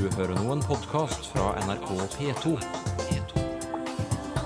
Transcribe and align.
Du 0.00 0.08
hører 0.16 0.32
nå 0.32 0.48
en 0.54 0.62
podkast 0.64 1.26
fra 1.28 1.50
NRK 1.60 1.90
P2. 2.14 2.54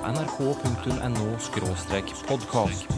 nrk.no-podkast. 0.03 2.91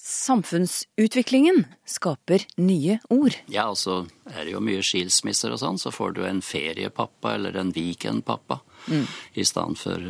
Samfunnsutviklingen 0.00 1.68
skaper 1.84 2.40
nye 2.56 2.96
ord. 3.12 3.36
Ja, 3.52 3.68
og 3.68 3.76
så 3.76 4.08
er 4.32 4.46
det 4.46 4.54
jo 4.54 4.64
mye 4.64 4.80
skilsmisser 4.80 5.52
og 5.52 5.60
sånn, 5.60 5.76
så 5.76 5.92
får 5.92 6.16
du 6.16 6.24
en 6.24 6.40
feriepappa 6.40 7.36
eller 7.36 7.52
en 7.60 7.68
weekendpappa 7.76 8.64
i 8.88 9.44
stedet 9.44 9.76
for 9.76 10.00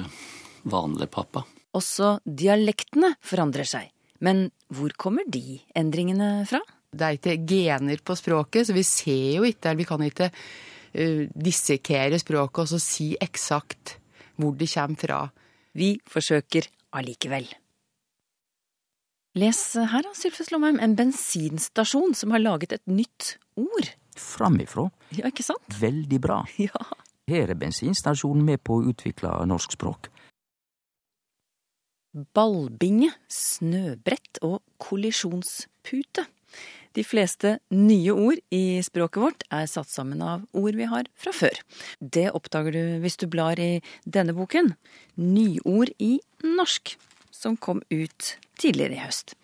vanlig 0.63 1.11
pappa. 1.11 1.43
Også 1.75 2.23
dialektene 2.23 3.19
forandrer 3.19 3.67
seg. 3.67 3.91
Men 4.23 4.55
hvor 4.71 4.95
kommer 4.95 5.27
de 5.27 5.59
endringene 5.75 6.47
fra? 6.47 6.63
Det 6.95 7.07
er 7.07 7.19
ikke 7.19 7.37
gener 7.49 8.01
på 8.05 8.17
språket, 8.19 8.69
så 8.69 8.77
vi 8.77 8.85
ser 8.87 9.41
jo 9.41 9.49
ikke, 9.49 9.71
eller 9.71 9.83
vi 9.83 9.89
kan 9.89 10.07
ikke 10.07 10.31
uh, 10.31 11.25
dissekere 11.35 12.21
språket 12.23 12.65
og 12.65 12.73
så 12.75 12.81
si 12.83 13.13
eksakt 13.21 13.99
hvor 14.41 14.55
det 14.59 14.71
kommer 14.73 14.99
fra. 14.99 15.21
Vi 15.75 15.95
forsøker 16.11 16.71
allikevel. 16.95 17.47
Les 19.35 19.61
her, 19.75 20.05
da, 20.07 20.13
Sylfes 20.15 20.53
Lomheim, 20.55 20.79
en 20.79 20.95
bensinstasjon 20.95 22.15
som 22.15 22.31
har 22.31 22.43
laget 22.43 22.77
et 22.77 22.85
nytt 22.87 23.35
ord. 23.59 23.89
Framifrå. 24.15 24.87
Ja, 25.19 25.27
ikke 25.27 25.47
sant? 25.47 25.81
Veldig 25.81 26.21
bra. 26.23 26.45
Ja. 26.69 26.85
Her 27.25 27.49
er 27.49 27.57
bensinstasjonen 27.57 28.45
med 28.45 28.61
på 28.61 28.77
å 28.77 28.91
utvikle 28.91 29.31
norsk 29.49 29.79
språk. 29.79 30.11
Ballbinge, 32.37 33.09
snøbrett 33.33 34.43
og 34.45 34.61
kollisjonspute. 34.79 36.27
De 36.95 37.03
fleste 37.03 37.57
nye 37.75 38.13
ord 38.15 38.39
i 38.55 38.79
språket 38.87 39.23
vårt 39.23 39.45
er 39.55 39.67
satt 39.71 39.91
sammen 39.91 40.23
av 40.23 40.45
ord 40.55 40.79
vi 40.79 40.87
har 40.91 41.09
fra 41.19 41.33
før. 41.35 41.59
Det 41.99 42.29
oppdager 42.31 42.77
du 42.77 42.85
hvis 43.03 43.19
du 43.19 43.27
blar 43.31 43.59
i 43.59 43.81
denne 44.05 44.35
boken, 44.37 44.75
Nyord 45.19 45.91
i 45.99 46.19
norsk, 46.45 46.95
som 47.35 47.59
kom 47.59 47.83
ut 47.91 48.37
tidligere 48.61 48.95
i 48.95 49.03
høst. 49.03 49.35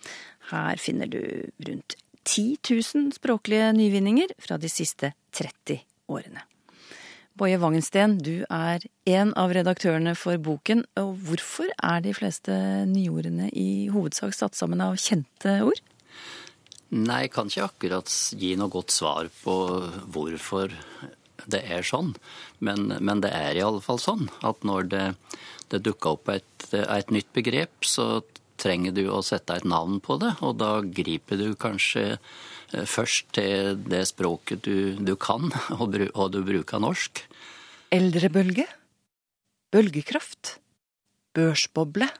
Her 0.50 0.78
finner 0.82 1.10
du 1.10 1.20
rundt 1.66 1.98
10 2.24 2.60
000 2.70 3.10
språklige 3.16 3.72
nyvinninger 3.74 4.34
fra 4.38 4.58
de 4.60 4.70
siste 4.70 5.12
30 5.34 5.82
årene. 6.10 6.46
Boje 7.38 7.56
Wangensten, 7.62 8.18
du 8.20 8.44
er 8.52 8.82
en 9.08 9.30
av 9.38 9.54
redaktørene 9.56 10.12
for 10.18 10.38
boken. 10.42 10.84
og 11.00 11.14
Hvorfor 11.24 11.70
er 11.82 12.02
de 12.04 12.12
fleste 12.14 12.52
nyordene 12.90 13.48
i 13.56 13.88
hovedsak 13.90 14.34
satt 14.36 14.58
sammen 14.58 14.82
av 14.84 14.98
kjente 15.00 15.60
ord? 15.64 15.80
Nei, 16.90 17.22
jeg 17.26 17.32
kan 17.36 17.50
ikke 17.50 17.68
akkurat 17.68 18.12
gi 18.40 18.54
noe 18.58 18.72
godt 18.72 18.90
svar 18.90 19.28
på 19.44 19.56
hvorfor 20.10 20.74
det 21.50 21.62
er 21.72 21.86
sånn, 21.86 22.12
men, 22.58 22.90
men 23.00 23.22
det 23.24 23.30
er 23.32 23.56
i 23.56 23.64
alle 23.64 23.80
fall 23.84 24.00
sånn 24.02 24.26
at 24.46 24.66
når 24.66 24.88
det, 24.90 25.04
det 25.72 25.82
dukker 25.86 26.16
opp 26.16 26.30
et, 26.34 26.66
et 26.74 27.14
nytt 27.14 27.30
begrep, 27.36 27.86
så 27.86 28.20
trenger 28.60 28.94
du 28.96 29.04
å 29.08 29.22
sette 29.24 29.56
et 29.56 29.68
navn 29.68 30.00
på 30.04 30.18
det, 30.20 30.34
og 30.44 30.58
da 30.60 30.80
griper 30.84 31.40
du 31.40 31.54
kanskje 31.58 32.04
eh, 32.12 32.84
først 32.84 33.30
til 33.38 33.78
det 33.88 34.02
språket 34.10 34.66
du, 34.66 34.98
du 34.98 35.14
kan, 35.16 35.48
og, 35.80 35.96
og 36.12 36.26
du 36.34 36.42
bruker 36.46 36.82
norsk. 36.82 37.24
Eldrebølge? 37.94 38.66
Bølgekraft? 39.70 40.58
Børsboble? 41.36 42.10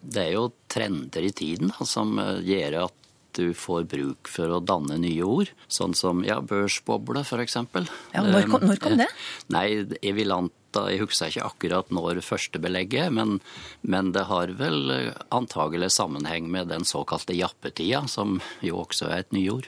Det 0.00 0.24
er 0.24 0.34
jo 0.34 0.48
trender 0.70 1.24
i 1.28 1.34
tiden 1.36 1.70
da, 1.74 1.86
som 1.86 2.18
eh, 2.18 2.40
gjør 2.48 2.82
at 2.86 2.96
du 3.38 3.52
får 3.56 3.84
bruk 3.90 4.28
for 4.30 4.52
å 4.56 4.60
danne 4.64 4.96
nye 5.02 5.22
ord. 5.26 5.50
Sånn 5.70 5.94
som 5.98 6.24
ja, 6.26 6.40
børsboble, 6.40 7.22
eksempel. 7.44 7.86
Ja, 8.14 8.22
når 8.26 8.48
kom- 8.50 8.66
når 8.66 8.80
kom 8.82 8.96
det? 9.00 9.06
Eh, 9.10 9.44
Nei, 9.54 9.66
jeg 10.02 10.14
vil 10.18 10.32
anta 10.32 10.56
Jeg 10.90 11.00
husker 11.00 11.26
ikke 11.32 11.42
akkurat 11.48 11.88
når 11.90 12.20
første 12.22 12.60
belegget, 12.62 13.10
men, 13.12 13.40
men 13.82 14.12
det 14.14 14.22
har 14.28 14.52
vel 14.54 14.90
eh, 14.94 15.12
antagelig 15.34 15.88
sammenheng 15.96 16.46
med 16.50 16.68
den 16.70 16.84
såkalte 16.86 17.34
jappetida, 17.34 18.04
som 18.06 18.40
jo 18.62 18.84
også 18.84 19.08
er 19.10 19.24
et 19.24 19.32
nyord. 19.34 19.66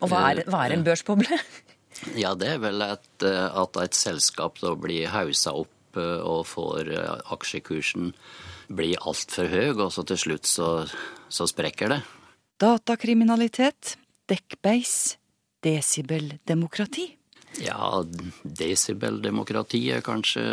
Og 0.00 0.08
hva 0.12 0.20
er, 0.30 0.44
hva 0.46 0.66
er 0.68 0.76
en 0.76 0.84
børsboble? 0.86 1.40
Ja, 2.14 2.34
det 2.36 2.50
er 2.52 2.58
vel 2.60 2.82
eh, 2.84 2.92
at 3.56 3.76
et 3.80 3.94
selskap 3.96 4.58
da 4.60 4.74
blir 4.76 5.08
hausa 5.08 5.54
opp 5.56 5.96
eh, 5.96 6.20
og 6.20 6.42
får 6.46 6.90
eh, 6.92 7.22
aksjekursen 7.32 8.10
bli 8.68 8.90
altfor 9.00 9.48
høy, 9.48 9.70
og 9.80 9.88
så 9.94 10.04
til 10.04 10.18
slutt 10.20 10.44
så, 10.50 10.68
så 11.32 11.46
sprekker 11.48 11.94
det. 11.94 11.98
Datakriminalitet? 12.60 13.96
Dekkbeis? 14.28 15.16
Desibeldemokrati? 15.62 17.10
Ja, 17.60 18.02
desibeldemokrati 18.42 19.80
er 19.92 20.00
kanskje 20.04 20.44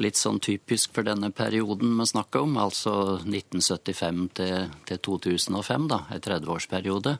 litt 0.00 0.16
sånn 0.16 0.38
typisk 0.40 0.94
for 0.96 1.04
denne 1.04 1.28
perioden 1.34 1.92
vi 1.98 2.06
snakker 2.08 2.46
om, 2.46 2.54
altså 2.62 2.92
1975 3.20 4.22
til, 4.38 4.70
til 4.88 5.00
2005, 5.06 5.86
da, 5.92 5.98
en 6.14 6.22
30-årsperiode. 6.24 7.14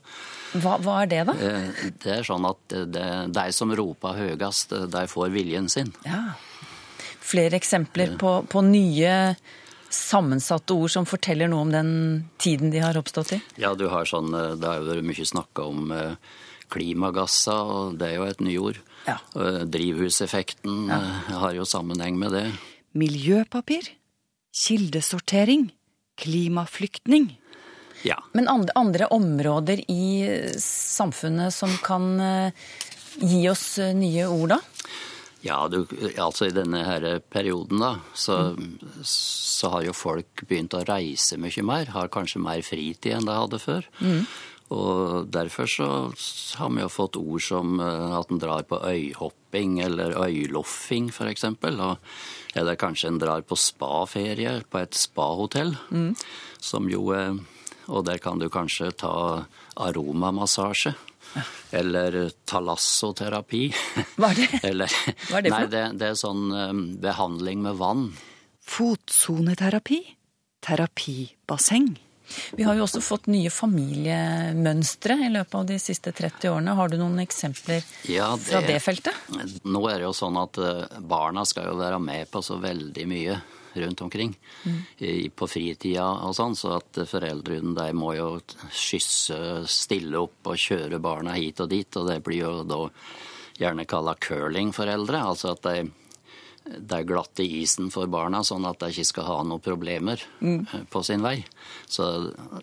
Hva, 0.63 0.77
hva 0.81 0.95
er 1.03 1.11
det, 1.11 1.21
da? 1.29 1.35
Eh, 1.37 1.89
Det 2.01 2.15
er 2.17 2.25
sånn 2.25 2.47
at 2.49 2.77
det, 2.91 3.07
de 3.35 3.45
som 3.55 3.71
roper 3.77 4.17
høyest, 4.17 4.73
de 4.91 5.05
får 5.11 5.31
viljen 5.35 5.69
sin. 5.69 5.93
Ja. 6.07 6.33
Flere 7.21 7.59
eksempler 7.61 8.17
på, 8.19 8.41
på 8.49 8.63
nye 8.65 9.13
sammensatte 9.93 10.75
ord 10.75 10.91
som 10.93 11.07
forteller 11.07 11.49
noe 11.51 11.65
om 11.65 11.73
den 11.73 11.91
tiden 12.41 12.71
de 12.73 12.81
har 12.83 12.97
oppstått 12.99 13.35
i? 13.35 13.41
Ja, 13.61 13.73
du 13.75 13.87
har 13.91 14.07
sånn, 14.09 14.31
eh, 14.33 14.55
det 14.59 14.67
har 14.67 14.79
jo 14.81 14.89
vært 14.89 15.07
mye 15.09 15.27
snakka 15.27 15.67
om 15.67 15.91
eh, 15.95 16.15
klimagasser, 16.71 17.73
og 17.75 17.99
det 17.99 18.09
er 18.09 18.19
jo 18.19 18.29
et 18.29 18.43
nyord. 18.45 18.81
Ja. 19.07 19.17
Eh, 19.35 19.61
Drivhuseffekten 19.67 20.87
ja. 20.91 21.01
har 21.43 21.57
jo 21.57 21.67
sammenheng 21.67 22.19
med 22.21 22.35
det. 22.37 22.45
Miljøpapir? 22.97 23.91
Kildesortering? 24.55 25.69
Klimaflyktning? 26.21 27.31
Ja. 28.07 28.17
Men 28.33 28.49
andre, 28.49 28.73
andre 28.75 29.07
områder 29.13 29.83
i 29.91 30.25
samfunnet 30.61 31.53
som 31.53 31.75
kan 31.85 32.17
gi 33.21 33.43
oss 33.51 33.77
nye 33.77 34.25
ord, 34.25 34.55
da? 34.55 34.59
Ja, 35.41 35.63
du, 35.67 35.85
altså 36.21 36.45
i 36.47 36.53
denne 36.53 36.83
her 36.85 37.05
perioden 37.33 37.81
da, 37.81 37.95
så, 38.13 38.53
så 39.07 39.71
har 39.73 39.87
jo 39.87 39.95
folk 39.97 40.43
begynt 40.45 40.75
å 40.77 40.83
reise 40.85 41.39
mye 41.41 41.63
mer, 41.65 41.89
har 41.95 42.11
kanskje 42.13 42.43
mer 42.43 42.61
fritid 42.65 43.15
enn 43.17 43.25
de 43.25 43.37
hadde 43.39 43.61
før. 43.63 43.87
Og 44.71 45.27
derfor 45.27 45.67
så 45.67 45.87
har 46.55 46.69
vi 46.71 46.79
jo 46.79 46.91
fått 46.91 47.17
ord 47.19 47.43
som 47.43 47.79
eh, 47.83 48.13
at 48.15 48.29
en 48.31 48.39
drar 48.39 48.63
på 48.69 48.79
øyhopping 48.87 49.81
eller 49.83 50.15
øyloffing 50.15 51.09
eksempel. 51.27 51.75
Eller 52.55 52.79
kanskje 52.79 53.09
en 53.11 53.19
drar 53.19 53.43
på 53.43 53.57
spaferie 53.59 54.61
på 54.71 54.79
et 54.79 54.95
spahotell, 54.95 55.75
som 56.59 56.87
jo 56.89 57.11
eh, 57.17 57.33
Og 57.91 58.05
der 58.05 58.19
kan 58.23 58.39
du 58.39 58.47
kanskje 58.47 58.91
ta 58.95 59.43
aromamassasje. 59.75 60.93
Eller 61.71 62.17
talassoterapi. 62.49 63.63
Hva 64.17 64.31
er 64.33 64.39
det? 64.41 64.49
Eller, 64.71 64.95
Hva 65.29 65.39
er 65.39 65.47
det 65.47 65.53
for 65.53 65.65
nei, 65.65 65.71
det, 65.71 65.83
det 66.01 66.11
er 66.11 66.19
sånn 66.19 66.45
eh, 66.51 66.71
behandling 67.07 67.63
med 67.65 67.79
vann. 67.81 68.07
Fotsoneterapi? 68.67 70.01
Terapibasseng? 70.61 71.93
Vi 72.55 72.63
har 72.63 72.77
jo 72.77 72.85
også 72.85 73.01
fått 73.03 73.27
nye 73.31 73.49
familiemønstre 73.51 75.17
i 75.25 75.29
løpet 75.33 75.55
av 75.57 75.65
de 75.67 75.77
siste 75.81 76.13
30 76.15 76.51
årene. 76.53 76.75
Har 76.77 76.91
du 76.91 76.97
noen 76.99 77.19
eksempler 77.23 77.83
Ja, 78.07 78.29
fra 78.39 78.61
det 78.63 78.77
feltet? 78.83 79.17
Nå 79.67 79.81
er 79.91 79.99
det 79.99 80.07
jo 80.07 80.13
sånn 80.15 80.39
at 80.39 80.59
eh, 80.61 80.99
barna 80.99 81.43
skal 81.47 81.71
jo 81.71 81.79
være 81.81 81.99
med 82.03 82.31
på 82.31 82.43
så 82.45 82.59
veldig 82.61 83.07
mye 83.09 83.39
rundt 83.73 84.01
omkring 84.01 84.35
i, 84.97 85.29
på 85.29 85.47
fritida 85.47 86.07
og 86.27 86.35
sånn, 86.37 86.57
så 86.57 86.75
at 86.79 87.01
foreldrene 87.07 87.75
de 87.77 87.87
må 87.97 88.13
jo 88.17 88.29
skysse 88.69 89.37
stille 89.71 90.19
opp 90.19 90.51
og 90.51 90.59
kjøre 90.59 91.01
barna 91.03 91.37
hit 91.37 91.63
og 91.63 91.71
dit, 91.71 91.97
og 91.97 92.09
det 92.09 92.19
blir 92.25 92.43
jo 92.43 92.53
da 92.67 92.83
gjerne 93.61 93.87
kalla 93.89 94.15
curlingforeldre, 94.19 95.25
altså 95.31 95.55
at 95.55 95.65
de 95.67 95.89
det 96.61 96.99
er 96.99 97.07
glatt 97.09 97.39
i 97.41 97.47
isen 97.63 97.89
for 97.91 98.09
barna, 98.11 98.43
sånn 98.45 98.67
at 98.69 98.79
de 98.83 98.91
ikke 98.93 99.07
skal 99.07 99.25
ha 99.27 99.37
noen 99.43 99.63
problemer 99.65 100.21
mm. 100.39 100.85
på 100.93 101.01
sin 101.03 101.23
vei. 101.25 101.39
Så, 101.89 102.05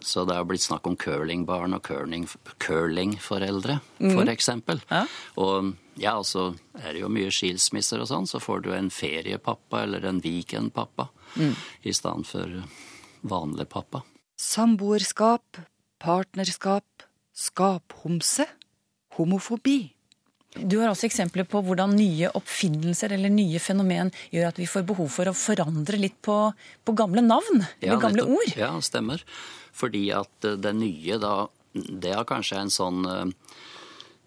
så 0.00 0.22
det 0.28 0.36
har 0.38 0.46
blitt 0.48 0.62
snakk 0.62 0.86
om 0.86 0.96
curlingbarn 0.96 1.74
og 1.76 1.82
curling, 1.88 2.28
curlingforeldre, 2.62 3.80
for 3.98 4.30
eksempel. 4.30 4.82
Ja. 4.86 5.02
Og 5.42 5.74
ja, 5.98 6.14
og 6.18 6.26
så 6.26 6.50
er 6.78 6.94
det 6.94 7.02
jo 7.02 7.10
mye 7.12 7.32
skilsmisser 7.34 8.02
og 8.02 8.10
sånn, 8.10 8.28
så 8.30 8.40
får 8.42 8.64
du 8.64 8.70
en 8.76 8.90
feriepappa 8.92 9.82
eller 9.84 10.06
en 10.08 10.22
weekendpappa 10.24 11.08
i 11.82 11.94
stedet 11.94 12.26
for 12.28 12.62
vanlig 13.28 13.68
pappa. 13.70 14.04
Samboerskap, 14.38 15.58
partnerskap, 15.98 17.06
skaphomse, 17.34 18.46
homofobi. 19.18 19.80
Du 20.56 20.78
har 20.80 20.88
også 20.90 21.06
eksempler 21.08 21.44
på 21.46 21.60
hvordan 21.62 21.92
nye 21.98 22.30
oppfinnelser 22.38 23.12
eller 23.14 23.30
nye 23.30 23.60
fenomen 23.62 24.10
gjør 24.32 24.48
at 24.48 24.58
vi 24.58 24.66
får 24.70 24.86
behov 24.88 25.10
for 25.12 25.28
å 25.28 25.36
forandre 25.36 26.00
litt 26.00 26.16
på, 26.24 26.36
på 26.84 26.94
gamle 26.96 27.22
navn, 27.22 27.66
eller 27.82 28.00
gamle 28.00 28.24
nettopp. 28.24 28.38
ord. 28.38 28.54
Ja, 28.58 28.70
stemmer. 28.82 29.22
Fordi 29.76 30.06
at 30.16 30.48
eh, 30.48 30.56
det 30.58 30.72
nye 30.78 31.18
da, 31.22 31.34
det 31.74 32.14
er 32.16 32.26
kanskje 32.28 32.62
en 32.62 32.72
sånn 32.72 33.04
eh, 33.06 33.26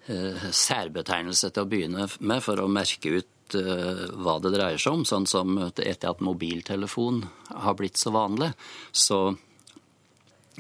særbetegnelse 0.07 1.51
til 1.51 1.63
å 1.65 1.69
begynne 1.69 2.07
med 2.19 2.43
for 2.43 2.61
å 2.61 2.69
merke 2.71 3.21
ut 3.21 3.55
eh, 3.57 4.03
hva 4.17 4.39
det 4.41 4.53
dreier 4.55 4.81
seg 4.81 4.99
om. 4.99 5.05
Sånn 5.05 5.27
som 5.29 5.59
etter 5.61 6.09
at 6.09 6.23
mobiltelefon 6.25 7.23
har 7.51 7.77
blitt 7.79 8.01
så 8.01 8.13
vanlig, 8.15 8.51
så 8.91 9.31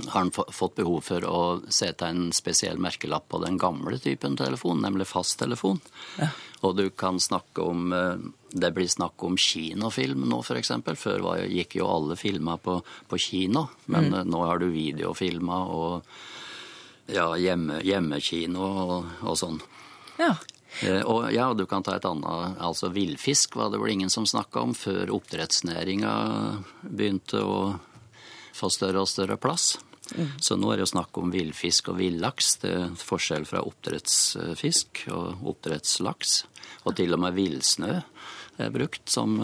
har 0.07 0.19
han 0.19 0.31
fått 0.31 0.75
behov 0.75 1.01
for 1.03 1.25
å 1.27 1.41
sette 1.67 2.07
en 2.07 2.29
spesiell 2.33 2.79
merkelapp 2.81 3.27
på 3.29 3.41
den 3.43 3.57
gamle 3.59 3.99
typen 3.99 4.37
telefon, 4.39 4.79
nemlig 4.85 5.09
fasttelefon. 5.09 5.81
Ja. 6.21 6.29
Og 6.61 6.77
du 6.77 6.85
kan 6.93 7.19
snakke 7.19 7.65
om 7.65 7.91
eh, 7.93 8.29
Det 8.51 8.73
blir 8.75 8.87
snakk 8.87 9.23
om 9.23 9.37
kinofilm 9.39 10.25
nå, 10.27 10.41
f.eks. 10.43 10.73
Før 10.99 11.23
gikk 11.47 11.77
jo 11.79 11.87
alle 11.87 12.17
filmer 12.19 12.59
på, 12.59 12.81
på 13.07 13.17
kino, 13.17 13.69
men 13.85 14.11
mm. 14.11 14.27
nå 14.27 14.41
har 14.43 14.59
du 14.59 14.67
videofilmer 14.73 15.71
og 15.71 16.11
ja, 17.07 17.27
hjemme, 17.37 17.81
hjemmekino 17.85 18.65
og, 18.65 19.11
og 19.21 19.37
sånn. 19.39 19.61
Ja. 20.19 20.35
Eh, 20.81 21.01
og 21.01 21.31
ja, 21.33 21.49
du 21.53 21.65
kan 21.67 21.83
ta 21.83 21.97
et 21.97 22.05
annet 22.07 22.59
Altså 22.63 22.91
villfisk 22.95 23.57
var 23.59 23.73
det 23.73 23.81
vel 23.81 23.91
ingen 23.97 24.11
som 24.13 24.27
snakka 24.29 24.61
om 24.63 24.75
før 24.77 25.11
oppdrettsnæringa 25.17 26.13
begynte 26.81 27.41
å 27.43 27.57
få 28.55 28.69
større 28.71 29.03
og 29.03 29.09
større 29.09 29.37
plass. 29.41 29.75
Mm. 30.15 30.31
Så 30.43 30.57
nå 30.59 30.71
er 30.71 30.79
det 30.79 30.85
jo 30.85 30.93
snakk 30.93 31.17
om 31.21 31.31
villfisk 31.33 31.91
og 31.91 31.99
villaks. 32.01 32.55
Det 32.63 32.71
er 32.75 32.95
forskjell 32.99 33.47
fra 33.47 33.63
oppdrettsfisk 33.67 35.05
og 35.15 35.43
oppdrettslaks. 35.53 36.41
Og 36.85 36.95
til 36.99 37.15
og 37.15 37.21
med 37.23 37.37
villsnø 37.37 37.93
er 38.61 38.73
brukt 38.73 39.07
som 39.09 39.37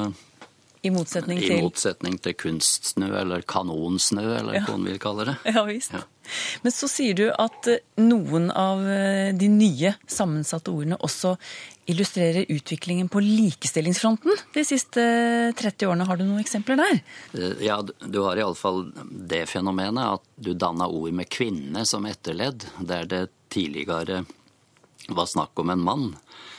i 0.86 0.92
motsetning 0.94 1.40
til 1.42 1.58
I 1.58 1.64
motsetning 1.66 2.20
til 2.22 2.36
kunstsnø, 2.38 3.10
eller 3.20 3.42
kanonsnø, 3.50 4.24
eller 4.38 4.60
ja. 4.60 4.64
hva 4.68 4.78
man 4.78 4.88
vil 4.92 5.00
kalle 5.02 5.26
det. 5.32 5.36
Ja, 5.50 5.64
visst. 5.68 5.96
Ja. 5.96 6.04
Men 6.64 6.74
så 6.76 6.90
sier 6.92 7.18
du 7.18 7.26
at 7.32 7.70
eh, 7.72 7.82
noen 8.02 8.50
av 8.52 8.84
eh, 8.88 9.34
de 9.38 9.50
nye 9.52 9.94
sammensatte 10.08 10.74
ordene 10.74 11.00
også 11.04 11.36
illustrerer 11.88 12.50
utviklingen 12.52 13.08
på 13.10 13.22
likestillingsfronten 13.24 14.36
de 14.56 14.64
siste 14.68 15.04
30 15.58 15.88
årene. 15.88 16.08
Har 16.10 16.20
du 16.20 16.26
noen 16.28 16.44
eksempler 16.44 16.80
der? 16.80 17.02
Eh, 17.34 17.66
ja, 17.68 17.80
du 17.84 18.20
har 18.26 18.40
iallfall 18.40 18.88
det 19.08 19.46
fenomenet 19.52 20.18
at 20.18 20.26
du 20.36 20.54
danner 20.54 20.92
ord 20.92 21.16
med 21.16 21.32
kvinne 21.32 21.86
som 21.88 22.08
etterledd, 22.10 22.68
der 22.80 23.08
det 23.08 23.28
tidligere 23.54 24.26
var 25.08 25.30
snakk 25.32 25.60
om 25.60 25.70
en 25.72 25.84
mann. 25.84 26.10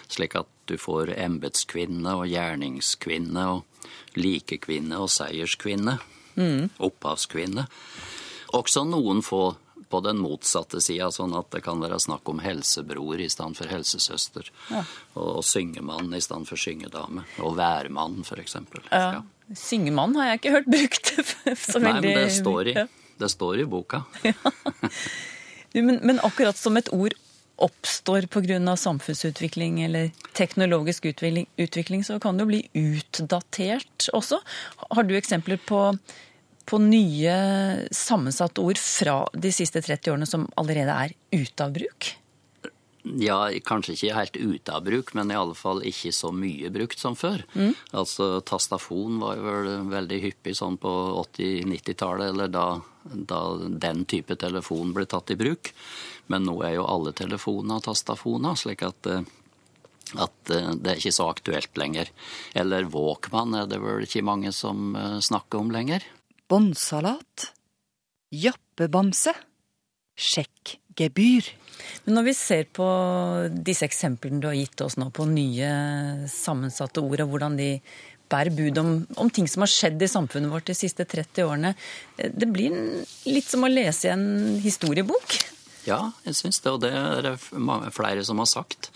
Slik 0.09 0.39
at 0.41 0.49
du 0.69 0.79
får 0.81 1.13
embetskvinne 1.17 2.15
og 2.17 2.29
gjerningskvinne 2.29 3.49
og 3.53 4.17
likekvinne 4.19 5.01
og 5.01 5.11
seierskvinne. 5.13 5.99
Mm. 6.39 6.69
Opphavskvinne. 6.79 7.67
Også 8.57 8.85
noen 8.89 9.23
få 9.25 9.57
på 9.89 10.01
den 10.05 10.19
motsatte 10.21 10.81
sida, 10.85 11.09
sånn 11.13 11.33
at 11.39 11.49
det 11.55 11.63
kan 11.65 11.81
være 11.81 11.99
snakk 12.03 12.29
om 12.29 12.43
helsebror 12.45 13.21
i 13.21 13.29
stedet 13.33 13.57
for 13.57 13.73
helsesøster. 13.73 14.51
Ja. 14.69 14.83
Og, 15.15 15.39
og 15.39 15.45
syngemann 15.49 16.13
i 16.13 16.21
stedet 16.25 16.49
for 16.51 16.61
syngedame. 16.61 17.25
Og 17.41 17.57
værmann, 17.57 18.21
f.eks. 18.27 18.59
Ja. 18.91 19.01
ja. 19.19 19.23
Syngemann 19.57 20.17
har 20.19 20.33
jeg 20.33 20.43
ikke 20.43 20.55
hørt 20.59 20.69
brukt 20.69 21.15
så 21.71 21.81
Nei, 21.81 21.95
men 22.03 22.11
det 22.11 22.27
står 22.37 22.73
i, 22.75 22.77
det 23.19 23.33
står 23.33 23.65
i 23.65 23.69
boka. 23.69 24.05
Ja. 25.75 25.83
Men, 25.85 25.99
men 26.01 26.17
akkurat 26.25 26.57
som 26.57 26.79
et 26.81 26.89
ord 26.97 27.13
oppstår 27.61 28.25
pga. 28.33 28.77
samfunnsutvikling 28.77 29.83
eller 29.85 30.11
teknologisk 30.33 31.05
utvikling, 31.05 31.47
utvikling, 31.57 32.05
så 32.05 32.17
kan 32.19 32.39
det 32.39 32.47
jo 32.47 32.49
bli 32.49 32.63
utdatert 32.73 34.09
også. 34.17 34.41
Har 34.91 35.05
du 35.05 35.13
eksempler 35.17 35.61
på, 35.67 35.93
på 36.69 36.81
nye 36.83 37.35
sammensatte 37.95 38.61
ord 38.61 38.81
fra 38.81 39.23
de 39.33 39.53
siste 39.55 39.81
30 39.85 40.13
årene 40.13 40.29
som 40.29 40.49
allerede 40.61 40.95
er 41.07 41.15
ute 41.33 41.65
av 41.65 41.73
bruk? 41.77 42.13
Ja, 43.17 43.39
kanskje 43.65 43.95
ikke 43.95 44.17
helt 44.17 44.37
ute 44.37 44.75
av 44.75 44.85
bruk, 44.85 45.13
men 45.17 45.31
i 45.31 45.37
alle 45.39 45.57
fall 45.57 45.81
ikke 45.87 46.11
så 46.13 46.33
mye 46.35 46.69
brukt 46.75 47.01
som 47.01 47.17
før. 47.17 47.45
Mm. 47.55 47.73
Altså 47.97 48.41
Tastafon 48.45 49.21
var 49.23 49.39
jo 49.39 49.47
vel 49.47 49.71
veldig 49.89 50.19
hyppig 50.27 50.57
sånn 50.59 50.77
på 50.83 50.93
80-90-tallet, 51.23 52.33
eller 52.35 52.53
da, 52.53 52.67
da, 53.05 53.41
den 53.87 54.05
type 54.11 54.37
telefon 54.41 54.93
ble 54.97 55.07
tatt 55.09 55.33
i 55.33 55.39
bruk. 55.41 55.73
Men 56.29 56.45
nå 56.49 56.59
er 56.67 56.77
jo 56.77 56.89
alle 56.91 57.15
telefoner 57.17 57.81
tastafoner, 57.87 58.59
slik 58.61 58.85
at, 58.85 59.09
eh, 59.09 59.25
at 60.19 60.53
eh, 60.53 60.75
det 60.77 60.93
er 60.93 61.01
ikke 61.01 61.17
så 61.17 61.31
aktuelt 61.33 61.81
lenger. 61.81 62.13
Eller 62.59 62.91
Walkman 62.93 63.57
er 63.57 63.71
det 63.71 63.81
vel 63.81 64.05
ikke 64.05 64.27
mange 64.27 64.53
som 64.53 64.93
eh, 64.99 65.19
snakker 65.25 65.63
om 65.63 65.73
lenger. 65.73 66.05
Båndsalat. 66.49 67.53
Jappebamse. 68.33 69.35
Sjekkgebyr. 70.19 71.49
Men 72.05 72.17
når 72.17 72.29
vi 72.31 72.35
ser 72.37 72.69
på 72.75 72.87
disse 73.53 73.87
eksemplene 73.87 74.41
du 74.43 74.49
har 74.49 74.57
gitt 74.57 74.81
oss 74.85 74.97
nå 74.99 75.11
på 75.15 75.29
nye 75.29 75.69
sammensatte 76.33 77.05
ord, 77.05 77.21
og 77.23 77.35
hvordan 77.35 77.59
de 77.61 77.69
bærer 78.29 78.53
bud 78.53 78.81
om, 78.81 78.91
om, 79.17 79.31
ting 79.33 79.49
som 79.49 79.65
har 79.65 79.73
skjedd 79.73 80.03
i 80.05 80.11
samfunnet 80.11 80.53
vårt 80.53 80.69
de 80.69 80.77
siste 80.77 81.07
30 81.09 81.47
årene, 81.47 81.75
det 82.17 82.49
blir 82.51 82.75
litt 83.29 83.49
som 83.49 83.65
å 83.65 83.73
lese 83.73 84.09
i 84.09 84.13
en 84.13 84.59
historiebok? 84.65 85.39
Ja, 85.89 86.11
jeg 86.27 86.37
syns 86.37 86.61
det, 86.65 86.73
og 86.75 86.83
det 86.85 86.93
er 86.93 87.25
det 87.25 87.37
flere 87.97 88.25
som 88.27 88.41
har 88.43 88.51
sagt. 88.51 88.91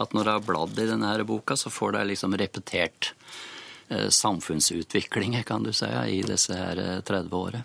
At 0.00 0.14
når 0.16 0.24
du 0.24 0.32
har 0.32 0.44
bladd 0.44 0.78
i 0.80 0.88
denne 0.88 1.16
boka, 1.28 1.56
så 1.60 1.72
får 1.72 1.96
du 1.96 2.04
liksom 2.08 2.36
repetert 2.40 3.10
eh, 3.12 3.59
samfunnsutviklinger, 3.90 5.42
kan 5.46 5.64
du 5.66 5.72
si, 5.74 5.86
i 5.86 6.20
disse 6.26 6.56
her 6.56 7.00
30 7.06 7.26
eh, 7.26 7.38
årene. 7.38 7.62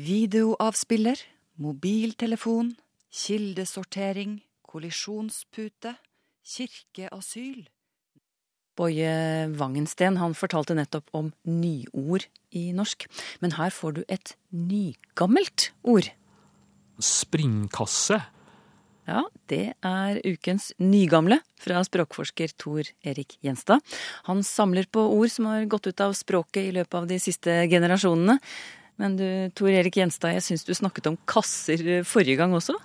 Videoavspiller, 0.00 1.20
mobiltelefon, 1.60 2.72
kildesortering, 3.12 4.38
kollisjonspute, 4.64 5.94
kirkeasyl. 6.46 7.66
Boje 8.78 9.12
Wangensten 9.58 10.16
han 10.16 10.34
fortalte 10.38 10.76
nettopp 10.78 11.10
om 11.12 11.32
nyord 11.44 12.24
i 12.56 12.70
norsk. 12.72 13.04
Men 13.42 13.58
her 13.58 13.74
får 13.74 13.98
du 13.98 14.04
et 14.08 14.36
nygammelt 14.54 15.72
ord. 15.82 16.08
Springkasse. 17.00 18.22
Ja, 19.10 19.24
det 19.50 19.72
er 19.82 20.18
ukens 20.22 20.68
nygamle 20.78 21.40
fra 21.58 21.80
språkforsker 21.82 22.52
Tor 22.60 22.86
Erik 23.02 23.34
Gjenstad. 23.42 23.82
Han 24.28 24.44
samler 24.46 24.86
på 24.86 25.02
ord 25.02 25.32
som 25.34 25.48
har 25.50 25.66
gått 25.70 25.88
ut 25.90 26.02
av 26.04 26.14
språket 26.14 26.68
i 26.68 26.74
løpet 26.76 26.94
av 27.00 27.08
de 27.10 27.18
siste 27.22 27.56
generasjonene. 27.72 28.38
Men 29.02 29.16
du, 29.18 29.26
Tor 29.58 29.72
Erik 29.72 29.98
Gjenstad, 29.98 30.36
jeg 30.36 30.46
syns 30.46 30.66
du 30.68 30.74
snakket 30.76 31.10
om 31.10 31.18
kasser 31.26 32.04
forrige 32.06 32.38
gang 32.38 32.54
også? 32.54 32.76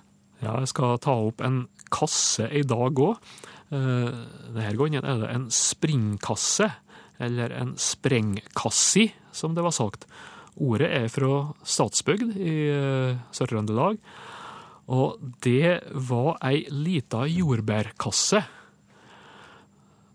Ja, 0.42 0.58
jeg 0.58 0.72
skal 0.72 0.98
ta 1.04 1.14
opp 1.28 1.44
en 1.46 1.66
kasse 1.94 2.48
i 2.50 2.64
dag 2.66 2.98
òg. 2.98 3.22
Eh, 3.70 4.22
denne 4.50 4.76
gangen 4.80 5.06
er 5.06 5.22
det 5.22 5.30
en 5.30 5.46
springkasse, 5.52 6.72
eller 7.22 7.54
en 7.54 7.76
sprengkassi, 7.80 9.12
som 9.32 9.54
det 9.54 9.64
var 9.64 9.76
sagt. 9.76 10.08
Ordet 10.56 10.90
er 10.90 11.12
fra 11.12 11.52
Statsbygd 11.62 12.34
i 12.40 12.56
eh, 12.72 13.20
Sør-Trøndelag, 13.36 14.00
og 14.86 15.18
det 15.42 15.80
var 16.08 16.36
ei 16.46 16.62
lita 16.70 17.24
jordbærkasse. 17.26 18.42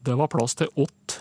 Det 0.02 0.16
var 0.18 0.32
plass 0.32 0.56
til 0.58 0.72
åtte 0.80 1.20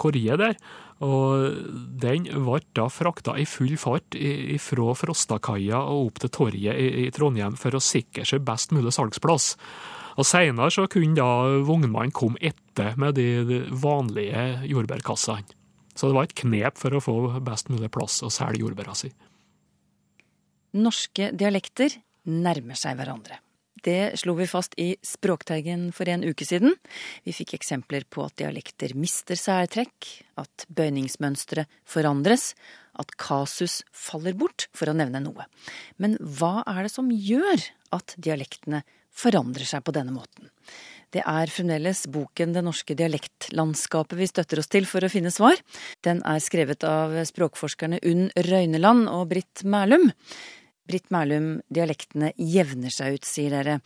korier 0.00 0.40
der, 0.40 0.56
og 1.02 1.58
den 2.02 2.28
ble 2.30 2.60
da 2.76 2.86
frakta 2.90 3.34
i 3.38 3.46
full 3.46 3.74
fart 3.80 4.16
fra 4.62 4.94
Frostakaia 4.98 5.80
og 5.82 6.08
opp 6.08 6.22
til 6.22 6.32
torget 6.32 6.78
i 6.78 7.08
Trondheim 7.14 7.58
for 7.58 7.74
å 7.74 7.82
sikre 7.82 8.24
seg 8.28 8.44
best 8.46 8.74
mulig 8.74 8.94
salgsplass. 8.94 9.56
Og 10.20 10.28
Seinere 10.28 10.70
så 10.72 10.86
kunne 10.92 11.16
da 11.18 11.58
vognmannen 11.66 12.14
komme 12.14 12.40
etter 12.40 12.96
med 13.00 13.18
de 13.18 13.64
vanlige 13.82 14.62
jordbærkassene. 14.70 15.58
Så 15.92 16.08
det 16.08 16.16
var 16.16 16.28
et 16.28 16.38
knep 16.40 16.78
for 16.80 16.96
å 16.96 17.02
få 17.04 17.16
best 17.44 17.68
mulig 17.68 17.90
plass 17.92 18.22
å 18.24 18.30
selge 18.32 18.62
jordbæra 18.62 18.94
si. 18.96 19.10
Norske 20.72 21.28
dialekter 21.36 21.98
nærmer 22.28 22.78
seg 22.78 22.98
hverandre. 22.98 23.40
Det 23.82 24.14
slo 24.20 24.36
vi 24.38 24.46
fast 24.46 24.76
i 24.78 24.92
Språkteigen 25.02 25.88
for 25.96 26.06
en 26.12 26.22
uke 26.22 26.46
siden. 26.46 26.76
Vi 27.26 27.34
fikk 27.34 27.56
eksempler 27.56 28.04
på 28.06 28.22
at 28.28 28.36
dialekter 28.38 28.94
mister 28.94 29.38
særtrekk, 29.38 30.06
at 30.38 30.66
bøyningsmønstre 30.70 31.64
forandres, 31.88 32.52
at 32.94 33.10
kasus 33.18 33.80
faller 33.90 34.36
bort, 34.38 34.68
for 34.76 34.92
å 34.92 34.94
nevne 34.94 35.24
noe. 35.24 35.48
Men 35.98 36.14
hva 36.20 36.60
er 36.68 36.84
det 36.84 36.94
som 36.94 37.10
gjør 37.10 37.64
at 37.96 38.14
dialektene 38.22 38.84
forandrer 39.10 39.66
seg 39.66 39.82
på 39.82 39.96
denne 39.96 40.14
måten? 40.14 40.52
Det 41.12 41.20
er 41.28 41.50
fremdeles 41.52 42.06
boken 42.08 42.54
Det 42.54 42.62
norske 42.64 42.94
dialektlandskapet 42.96 44.16
vi 44.16 44.30
støtter 44.30 44.62
oss 44.62 44.70
til 44.72 44.86
for 44.88 45.04
å 45.04 45.10
finne 45.12 45.32
svar. 45.34 45.58
Den 46.06 46.22
er 46.24 46.40
skrevet 46.40 46.86
av 46.88 47.18
språkforskerne 47.28 48.00
Unn 48.08 48.30
Røyneland 48.48 49.10
og 49.12 49.26
Britt 49.34 49.66
Mælum. 49.66 50.12
Britt 50.88 51.10
Mælum, 51.14 51.60
dialektene 51.72 52.32
jevner 52.36 52.90
seg 52.92 53.18
ut, 53.20 53.28
sier 53.28 53.54
dere. 53.54 53.78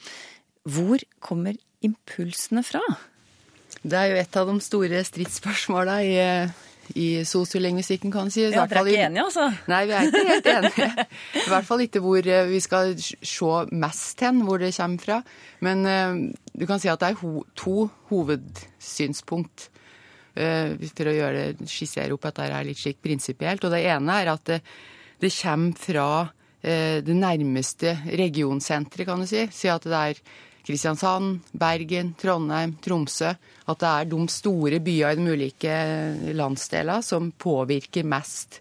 Hvor 0.67 1.03
kommer 1.23 1.59
impulsene 1.85 2.63
fra? 2.67 2.81
Det 3.87 3.99
er 3.99 4.09
jo 4.15 4.17
et 4.23 4.39
av 4.41 4.49
de 4.49 4.55
store 4.65 5.03
stridsspørsmåla 5.07 5.97
i, 6.03 6.15
i 6.97 7.07
sosiolingvistikken, 7.29 8.11
kan 8.15 8.27
du 8.31 8.35
si. 8.35 8.47
I 8.47 8.51
Ja, 8.55 8.65
dere 8.67 8.83
er 8.83 8.91
ikke 8.91 9.05
enige, 9.11 9.27
altså? 9.29 9.45
Nei, 9.71 9.83
vi 9.87 9.95
er 9.95 10.09
ikke 10.09 10.25
helt 10.31 10.49
enige. 10.55 11.07
I 11.45 11.47
hvert 11.53 11.69
fall 11.69 11.85
ikke 11.85 12.03
hvor 12.03 12.31
eh, 12.33 12.49
vi 12.51 12.61
skal 12.65 12.95
se 12.99 13.53
mest 13.77 14.25
hen, 14.27 14.41
hvor 14.49 14.59
det 14.65 14.73
kommer 14.79 15.05
fra. 15.05 15.21
Men 15.67 15.87
eh, 15.87 16.19
du 16.57 16.67
kan 16.67 16.83
si 16.83 16.91
at 16.91 17.03
det 17.05 17.13
er 17.13 17.21
ho 17.21 17.45
to 17.59 17.87
hovedsynspunkt. 18.11 19.69
eh, 20.37 20.75
For 20.97 21.11
å 21.13 21.15
gjøre 21.17 21.45
skissere 21.69 22.13
opp 22.17 22.27
at 22.31 22.41
dette 22.41 22.59
er 22.59 22.67
litt 22.73 22.81
slik 22.81 22.99
prinsipielt. 23.05 23.65
Og 23.69 23.71
det 23.77 23.85
ene 23.87 24.19
er 24.23 24.33
at 24.35 24.45
det, 24.51 24.61
det 25.23 25.33
kommer 25.37 25.77
fra 25.79 26.09
det 26.63 27.15
nærmeste 27.15 27.93
regionsenteret, 28.19 29.07
kan 29.07 29.21
du 29.23 29.27
si. 29.29 29.45
Si 29.55 29.69
at 29.71 29.85
det 29.87 29.99
er 29.99 30.21
Kristiansand, 30.67 31.45
Bergen, 31.55 32.15
Trondheim, 32.19 32.75
Tromsø. 32.83 33.31
At 33.67 33.83
det 33.83 33.93
er 33.93 34.09
de 34.11 34.19
store 34.33 34.81
byene 34.83 35.15
i 35.15 35.21
de 35.21 35.37
ulike 35.37 35.77
landsdelene 36.35 37.05
som 37.07 37.31
påvirker 37.31 38.07
mest. 38.07 38.61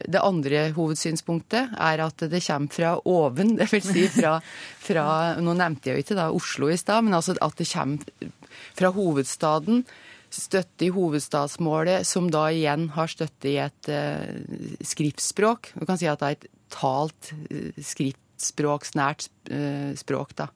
Det 0.00 0.20
andre 0.24 0.70
hovedsynspunktet 0.74 1.74
er 1.76 2.02
at 2.02 2.22
det 2.32 2.40
kommer 2.46 2.72
fra 2.72 2.92
oven, 3.04 3.54
dvs. 3.58 3.90
Si 3.92 4.06
fra, 4.14 4.38
fra 4.80 5.06
Nå 5.44 5.54
nevnte 5.58 5.90
jeg 5.90 5.98
jo 5.98 6.06
ikke 6.06 6.18
da 6.18 6.30
Oslo 6.34 6.70
i 6.72 6.78
stad, 6.80 7.04
men 7.04 7.18
altså 7.18 7.36
at 7.36 7.58
det 7.60 7.68
kommer 7.68 8.30
fra 8.78 8.90
hovedstaden. 8.96 9.84
Støtte 10.30 10.86
i 10.86 10.94
hovedstadsmålet, 10.94 12.06
som 12.06 12.30
da 12.30 12.46
igjen 12.54 12.88
har 12.94 13.10
støtte 13.10 13.50
i 13.50 13.58
et 13.60 13.90
uh, 13.90 14.86
skriftspråk. 14.86 15.72
Du 15.74 15.84
kan 15.86 15.98
si 15.98 16.08
at 16.10 16.22
det 16.22 16.28
er 16.28 16.38
et 16.38 16.50
talt 16.72 17.32
uh, 17.50 17.70
skriftspråksnært 17.76 19.30
uh, 19.52 19.92
språk, 19.98 20.36
da. 20.38 20.50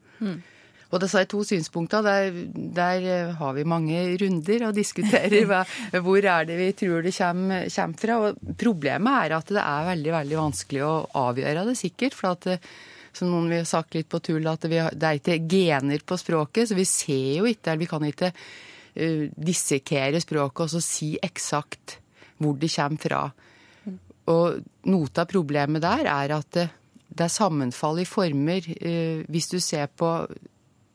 Og 0.95 1.01
disse 1.03 1.25
to 1.27 1.41
synspunktene, 1.43 2.07
der, 2.07 2.37
der 2.77 3.07
eh, 3.11 3.31
har 3.35 3.55
vi 3.57 3.65
mange 3.67 3.99
runder 4.21 4.69
og 4.69 4.77
diskuterer 4.77 5.47
hva, 5.51 5.65
hvor 6.05 6.23
er 6.23 6.47
det 6.47 6.59
vi 6.61 6.69
tror 6.79 7.03
det 7.03 7.11
kommer, 7.17 7.65
kommer 7.67 7.99
fra. 7.99 8.19
Og 8.23 8.53
problemet 8.61 9.17
er 9.25 9.35
at 9.35 9.51
det 9.51 9.65
er 9.65 9.89
veldig 9.89 10.13
veldig 10.15 10.39
vanskelig 10.39 10.85
å 10.87 10.93
avgjøre 11.25 11.65
det 11.67 11.75
sikkert. 11.81 12.15
for 12.15 12.37
at 12.37 12.61
som 13.15 13.31
noen 13.31 13.51
vil 13.51 13.63
ha 13.63 13.69
sagt 13.69 13.95
litt 13.95 14.11
på 14.11 14.21
tull, 14.25 14.47
at 14.51 14.67
vi, 14.71 14.81
det 14.95 15.09
er 15.09 15.21
ikke 15.21 15.41
gener 15.51 16.03
på 16.07 16.19
språket, 16.19 16.71
så 16.71 16.79
vi 16.79 16.87
ser 16.89 17.41
jo 17.41 17.49
ikke, 17.51 17.71
eller 17.71 17.83
vi 17.85 17.91
kan 17.91 18.07
ikke 18.09 18.31
uh, 18.35 19.27
dissekere 19.35 20.23
språket 20.23 20.67
og 20.67 20.73
så 20.75 20.83
si 20.83 21.15
eksakt 21.23 21.99
hvor 22.43 22.59
det 22.59 22.73
kommer 22.75 23.03
fra. 23.03 23.21
Og 24.33 24.63
noe 24.89 25.13
av 25.21 25.29
problemet 25.31 25.85
der 25.85 26.09
er 26.09 26.35
at 26.39 26.51
det, 26.57 26.69
det 27.09 27.27
er 27.27 27.33
sammenfall 27.33 28.01
i 28.03 28.09
former. 28.09 28.67
Eh, 28.81 29.25
hvis 29.29 29.51
du 29.53 29.59
ser 29.63 29.91
på 29.93 30.11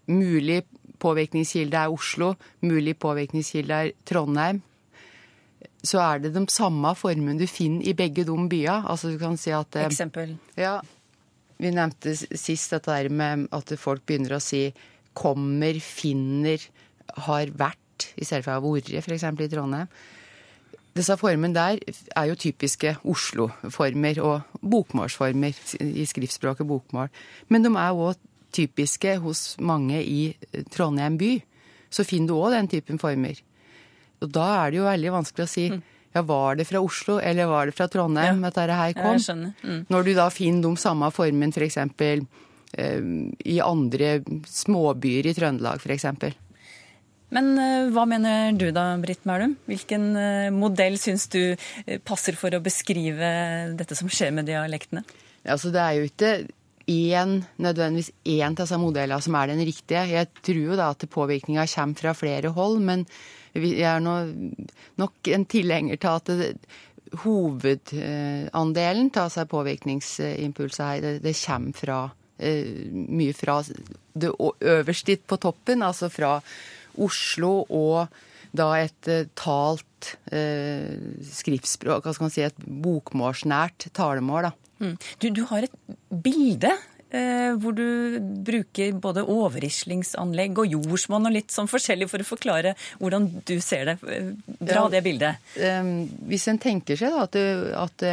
mulig 0.09 0.63
påvirkningskilde 0.99 1.79
er 1.79 1.93
Oslo, 1.93 2.33
mulig 2.65 2.97
påvirkningskilde 2.99 3.81
er 3.85 3.91
Trondheim, 4.07 4.61
så 5.85 6.01
er 6.03 6.23
det 6.23 6.33
de 6.35 6.43
samme 6.51 6.91
formene 6.99 7.39
du 7.39 7.47
finner 7.47 7.87
i 7.87 7.95
begge 7.95 8.25
de 8.27 8.35
byene. 8.51 8.81
Altså 8.89 9.13
du 9.13 9.19
kan 9.21 9.37
si 9.39 9.53
at 9.55 9.77
eh, 9.79 9.87
Eksempel. 9.87 10.35
ja, 10.59 10.79
vi 11.59 11.71
nevnte 11.75 12.15
sist 12.17 12.73
dette 12.75 12.91
der 12.91 13.09
med 13.11 13.47
at 13.55 13.73
folk 13.79 14.05
begynner 14.07 14.37
å 14.37 14.43
si 14.43 14.69
kommer, 15.19 15.79
finner, 15.83 16.63
har 17.25 17.51
vært, 17.57 18.11
i 18.15 18.23
stedet 18.23 18.45
for 18.45 18.55
å 18.55 18.59
ha 18.59 18.63
vært, 18.63 18.91
f.eks. 19.01 19.25
i 19.27 19.49
Trondheim. 19.51 19.89
Disse 20.99 21.15
formene 21.19 21.55
der 21.55 21.79
er 22.19 22.25
jo 22.27 22.35
typiske 22.39 22.97
Oslo-former 23.07 24.19
og 24.25 24.41
bokmålsformer 24.59 25.55
i 25.85 26.03
skriftspråket 26.09 26.67
bokmål. 26.67 27.07
Men 27.47 27.63
de 27.63 27.71
er 27.71 27.95
òg 27.95 28.19
typiske 28.55 29.13
hos 29.23 29.53
mange 29.63 30.01
i 30.03 30.33
Trondheim 30.73 31.15
by. 31.21 31.37
Så 31.93 32.03
finner 32.07 32.33
du 32.33 32.39
òg 32.41 32.51
den 32.57 32.67
typen 32.71 32.99
former. 33.01 33.39
Og 34.19 34.31
da 34.35 34.49
er 34.65 34.73
det 34.73 34.81
jo 34.81 34.89
veldig 34.89 35.13
vanskelig 35.15 35.45
å 35.47 35.51
si 35.53 35.67
ja, 35.69 36.23
var 36.25 36.57
det 36.57 36.65
fra 36.67 36.81
Oslo 36.83 37.19
eller 37.21 37.47
var 37.47 37.69
det 37.69 37.75
fra 37.77 37.87
Trondheim 37.87 38.41
Ja. 38.43 38.47
at 38.49 38.57
dette 38.57 38.75
her 38.81 38.93
kom? 38.97 39.17
Mm. 39.63 39.85
Når 39.93 40.03
du 40.03 40.13
da 40.17 40.27
finner 40.33 40.65
de 40.65 40.75
samme 40.81 41.07
formene 41.13 41.53
f.eks. 41.53 41.77
Eh, 42.77 43.01
i 43.45 43.59
andre 43.65 44.19
småbyer 44.45 45.29
i 45.29 45.33
Trøndelag 45.37 45.79
f.eks. 45.81 46.05
Men 47.35 47.51
eh, 47.61 47.89
hva 47.93 48.05
mener 48.09 48.55
du 48.57 48.69
da, 48.73 48.91
Britt 49.01 49.25
Mælum? 49.29 49.55
Hvilken 49.69 50.09
eh, 50.17 50.49
modell 50.53 50.97
syns 51.01 51.27
du 51.31 51.41
eh, 51.53 51.99
passer 52.01 52.37
for 52.39 52.53
å 52.55 52.63
beskrive 52.65 53.29
dette 53.77 53.97
som 53.97 54.09
skjer 54.09 54.33
med 54.35 54.49
dialektene? 54.49 55.05
Altså, 55.45 55.71
det 55.73 55.83
er 55.83 55.97
jo 55.97 56.07
ikke 56.09 56.31
én, 56.89 57.35
nødvendigvis 57.61 58.11
én 58.25 58.55
av 58.55 58.63
disse 58.63 58.79
modellene 58.81 59.21
som 59.21 59.37
er 59.37 59.51
den 59.53 59.61
riktige. 59.61 60.07
Jeg 60.09 60.31
tror 60.41 60.63
jo 60.63 60.79
da 60.79 60.89
at 60.95 61.09
påvirkninga 61.13 61.67
kommer 61.69 62.01
fra 62.01 62.15
flere 62.17 62.53
hold, 62.55 62.79
men 62.85 63.05
jeg 63.53 63.85
er 63.85 64.01
nå 64.01 64.15
nok 65.01 65.29
en 65.33 65.45
tilhenger 65.49 66.01
til 66.01 66.11
at 66.15 66.31
det, 66.39 66.49
hovedandelen 67.23 69.09
av 69.17 69.31
seg 69.33 69.49
påvirkningsimpulser 69.49 70.85
her, 70.85 70.99
det, 71.05 71.13
det 71.25 71.37
kommer 71.41 71.77
fra 71.77 71.99
mye 72.39 73.33
fra 73.35 73.57
det 74.15 74.29
øverste 74.39 75.17
på 75.27 75.37
toppen, 75.43 75.81
altså 75.83 76.07
fra 76.13 76.37
Oslo 77.05 77.63
og 77.69 78.07
da 78.55 78.69
et 78.81 79.07
eh, 79.11 79.27
talt 79.37 80.13
eh, 80.33 80.95
skriftspråk, 81.37 82.05
hva 82.05 82.13
skal 82.15 82.25
man 82.25 82.33
si, 82.33 82.45
et 82.47 82.63
bokmålsnært 82.65 83.89
talemål. 83.93 84.49
Mm. 84.79 84.95
Du, 85.21 85.27
du 85.35 85.43
har 85.51 85.67
et 85.67 85.75
bilde 86.09 86.71
eh, 87.11 87.51
hvor 87.61 87.75
du 87.77 88.17
bruker 88.47 88.95
både 89.03 89.25
overrislingsanlegg 89.29 90.61
og 90.63 90.73
jordsmonn 90.77 91.29
og 91.29 91.35
litt 91.35 91.53
sånn 91.53 91.69
forskjellig 91.69 92.07
for 92.09 92.23
å 92.23 92.29
forklare 92.29 92.73
hvordan 93.01 93.27
du 93.45 93.57
ser 93.65 93.91
det. 93.91 93.97
Eh, 94.07 94.31
Dra 94.61 94.85
Ja. 94.85 94.87
det 94.95 95.03
bildet. 95.05 95.51
Eh, 95.59 95.93
hvis 96.31 96.47
en 96.49 96.61
tenker 96.63 96.97
seg 96.97 97.13
da, 97.13 97.27
at, 97.27 97.37
at 97.85 98.07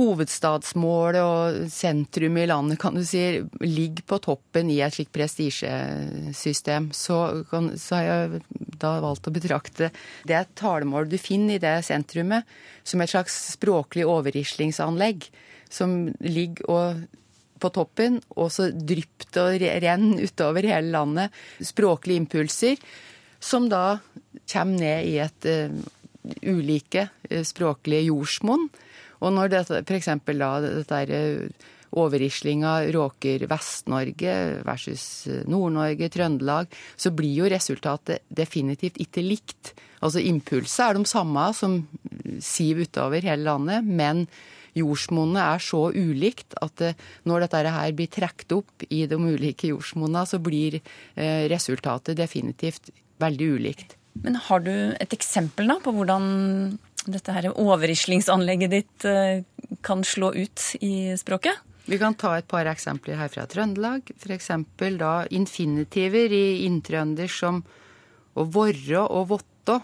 hovedstadsmålet 0.00 1.20
og 1.20 1.68
sentrum 1.72 2.38
i 2.40 2.46
landet 2.48 2.80
kan 2.80 2.96
du 2.96 3.04
si, 3.04 3.22
ligger 3.60 4.06
på 4.08 4.18
toppen 4.24 4.72
i 4.72 4.80
et 4.80 4.96
slikt 4.96 5.12
prestisjesystem, 5.12 6.88
så, 6.96 7.44
så 7.76 7.98
har 7.98 8.08
jeg 8.08 8.42
da 8.80 8.96
valgt 9.04 9.28
å 9.28 9.34
betrakte 9.34 9.90
det 10.28 10.40
talemålet 10.58 11.12
du 11.12 11.20
finner 11.20 11.58
i 11.58 11.62
det 11.62 11.76
sentrumet, 11.86 12.48
som 12.82 13.04
et 13.04 13.12
slags 13.12 13.36
språklig 13.52 14.08
overrislingsanlegg 14.08 15.28
som 15.70 16.08
ligger 16.24 16.72
og 16.72 17.06
på 17.60 17.68
toppen, 17.76 18.18
og 18.40 18.48
så 18.54 18.70
drypt 18.72 19.36
og 19.36 19.58
re- 19.60 19.74
renner 19.84 20.24
utover 20.24 20.64
hele 20.64 20.94
landet. 20.94 21.34
Språklige 21.60 22.22
impulser 22.22 22.80
som 23.36 23.68
da 23.68 23.98
kommer 24.48 24.80
ned 24.80 25.10
i 25.10 25.18
et 25.20 25.48
uh, 25.48 25.68
ulike 26.48 27.04
uh, 27.28 27.42
språklige 27.44 28.06
jordsmonn. 28.08 28.64
Og 29.20 29.34
når 29.36 29.52
dette, 29.52 29.82
eksempel 29.96 30.40
da, 30.40 30.54
dette 30.64 31.00
er 31.04 31.14
eh, 31.16 31.68
overrislinga 32.00 32.76
råker 32.94 33.46
Vest-Norge 33.50 34.36
versus 34.66 35.04
eh, 35.30 35.42
Nord-Norge, 35.50 36.10
Trøndelag, 36.12 36.70
så 36.96 37.12
blir 37.14 37.42
jo 37.42 37.50
resultatet 37.50 38.24
definitivt 38.28 39.00
ikke 39.02 39.24
likt. 39.26 39.74
Altså 40.00 40.22
impulset 40.24 40.86
er 40.86 40.96
de 40.96 41.04
samme 41.08 41.50
som 41.56 41.82
siv 42.40 42.84
utover 42.86 43.26
hele 43.26 43.44
landet, 43.44 43.84
men 43.84 44.24
jordsmonnet 44.78 45.42
er 45.42 45.62
så 45.64 45.82
ulikt 45.90 46.54
at 46.62 46.74
det, 46.80 46.94
når 47.28 47.46
dette 47.46 47.74
her 47.74 47.94
blir 47.98 48.10
trukket 48.12 48.54
opp 48.54 48.84
i 48.88 49.04
de 49.10 49.18
ulike 49.18 49.72
jordsmonna, 49.72 50.24
så 50.26 50.40
blir 50.42 50.78
eh, 50.80 51.48
resultatet 51.50 52.18
definitivt 52.18 52.92
veldig 53.20 53.48
ulikt. 53.58 53.96
Men 54.20 54.38
har 54.42 54.62
du 54.64 54.72
et 54.72 55.12
eksempel 55.14 55.68
da 55.70 55.76
på 55.82 55.92
hvordan 55.94 56.24
dette 57.08 57.32
her 57.32 57.48
overrislingsanlegget 57.54 58.72
ditt 58.72 59.08
eh, 59.08 59.42
kan 59.86 60.04
slå 60.04 60.32
ut 60.36 60.64
i 60.84 61.16
språket? 61.18 61.60
Vi 61.90 61.98
kan 61.98 62.14
ta 62.14 62.36
et 62.38 62.48
par 62.48 62.68
eksempler 62.70 63.18
her 63.18 63.30
fra 63.32 63.46
Trøndelag. 63.50 64.12
F.eks. 64.20 64.50
da 65.00 65.14
infinitiver 65.34 66.32
i 66.32 66.66
inntrøndersk 66.66 67.40
som 67.40 67.62
å 68.38 68.44
vorre 68.46 69.06
og 69.08 69.30
vottå. 69.32 69.80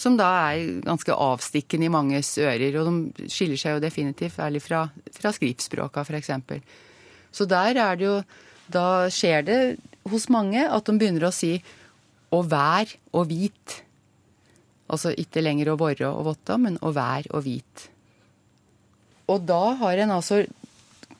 Som 0.00 0.16
da 0.16 0.30
er 0.54 0.80
ganske 0.86 1.12
avstikkende 1.12 1.90
i 1.90 1.92
manges 1.92 2.30
ører, 2.40 2.78
og 2.80 2.88
de 2.88 3.28
skiller 3.28 3.60
seg 3.60 3.76
jo 3.76 3.82
definitivt 3.84 4.40
ærlig 4.40 4.62
fra, 4.64 4.86
fra 5.12 5.34
skriftspråka, 5.36 6.06
f.eks. 6.06 6.30
Så 7.36 7.44
der 7.50 7.76
er 7.78 7.98
det 7.98 8.08
jo 8.08 8.22
Da 8.70 9.10
skjer 9.10 9.42
det 9.42 9.60
hos 10.06 10.28
mange 10.30 10.62
at 10.62 10.86
de 10.86 10.92
begynner 10.94 11.24
å 11.26 11.34
si 11.34 11.56
å 12.30 12.38
vær 12.46 12.86
og 13.10 13.26
hvit. 13.26 13.80
Altså 14.90 15.14
ikke 15.14 15.42
lenger 15.44 15.72
å 15.72 15.78
være 15.80 16.10
og 16.10 16.26
votte, 16.32 16.56
men 16.58 16.78
å 16.82 16.92
være 16.94 17.30
og 17.36 17.44
hvit. 17.46 17.86
Og 19.30 19.44
da 19.46 19.62
har 19.78 20.02
en 20.02 20.16
altså 20.16 20.42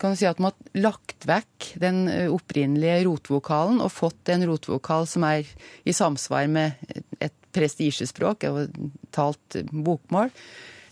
kan 0.00 0.14
du 0.14 0.16
si 0.16 0.24
at 0.24 0.38
man 0.40 0.54
har 0.54 0.80
lagt 0.80 1.26
vekk 1.28 1.74
den 1.82 2.06
eh, 2.08 2.30
opprinnelige 2.32 3.02
rotvokalen 3.04 3.82
og 3.84 3.92
fått 3.92 4.32
en 4.32 4.46
rotvokal 4.48 5.04
som 5.08 5.26
er 5.28 5.48
i 5.84 5.92
samsvar 5.92 6.48
med 6.48 6.78
et 7.20 7.36
prestisjespråk, 7.52 8.46
et 8.48 8.78
talt 9.12 9.58
bokmål. 9.68 10.32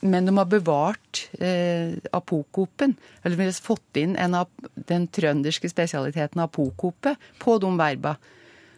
Men 0.05 0.29
de 0.29 0.35
har 0.37 0.47
bevart 0.47 1.25
eh, 1.41 1.97
apokopen, 2.15 2.95
eller 3.25 3.41
de 3.41 3.49
har 3.49 3.63
fått 3.65 3.99
inn 3.99 4.15
en 4.21 4.37
av 4.45 4.69
den 4.91 5.09
trønderske 5.11 5.71
spesialiteten 5.73 6.45
apokope 6.45 7.17
på 7.41 7.57
de 7.63 7.73
verba. 7.81 8.19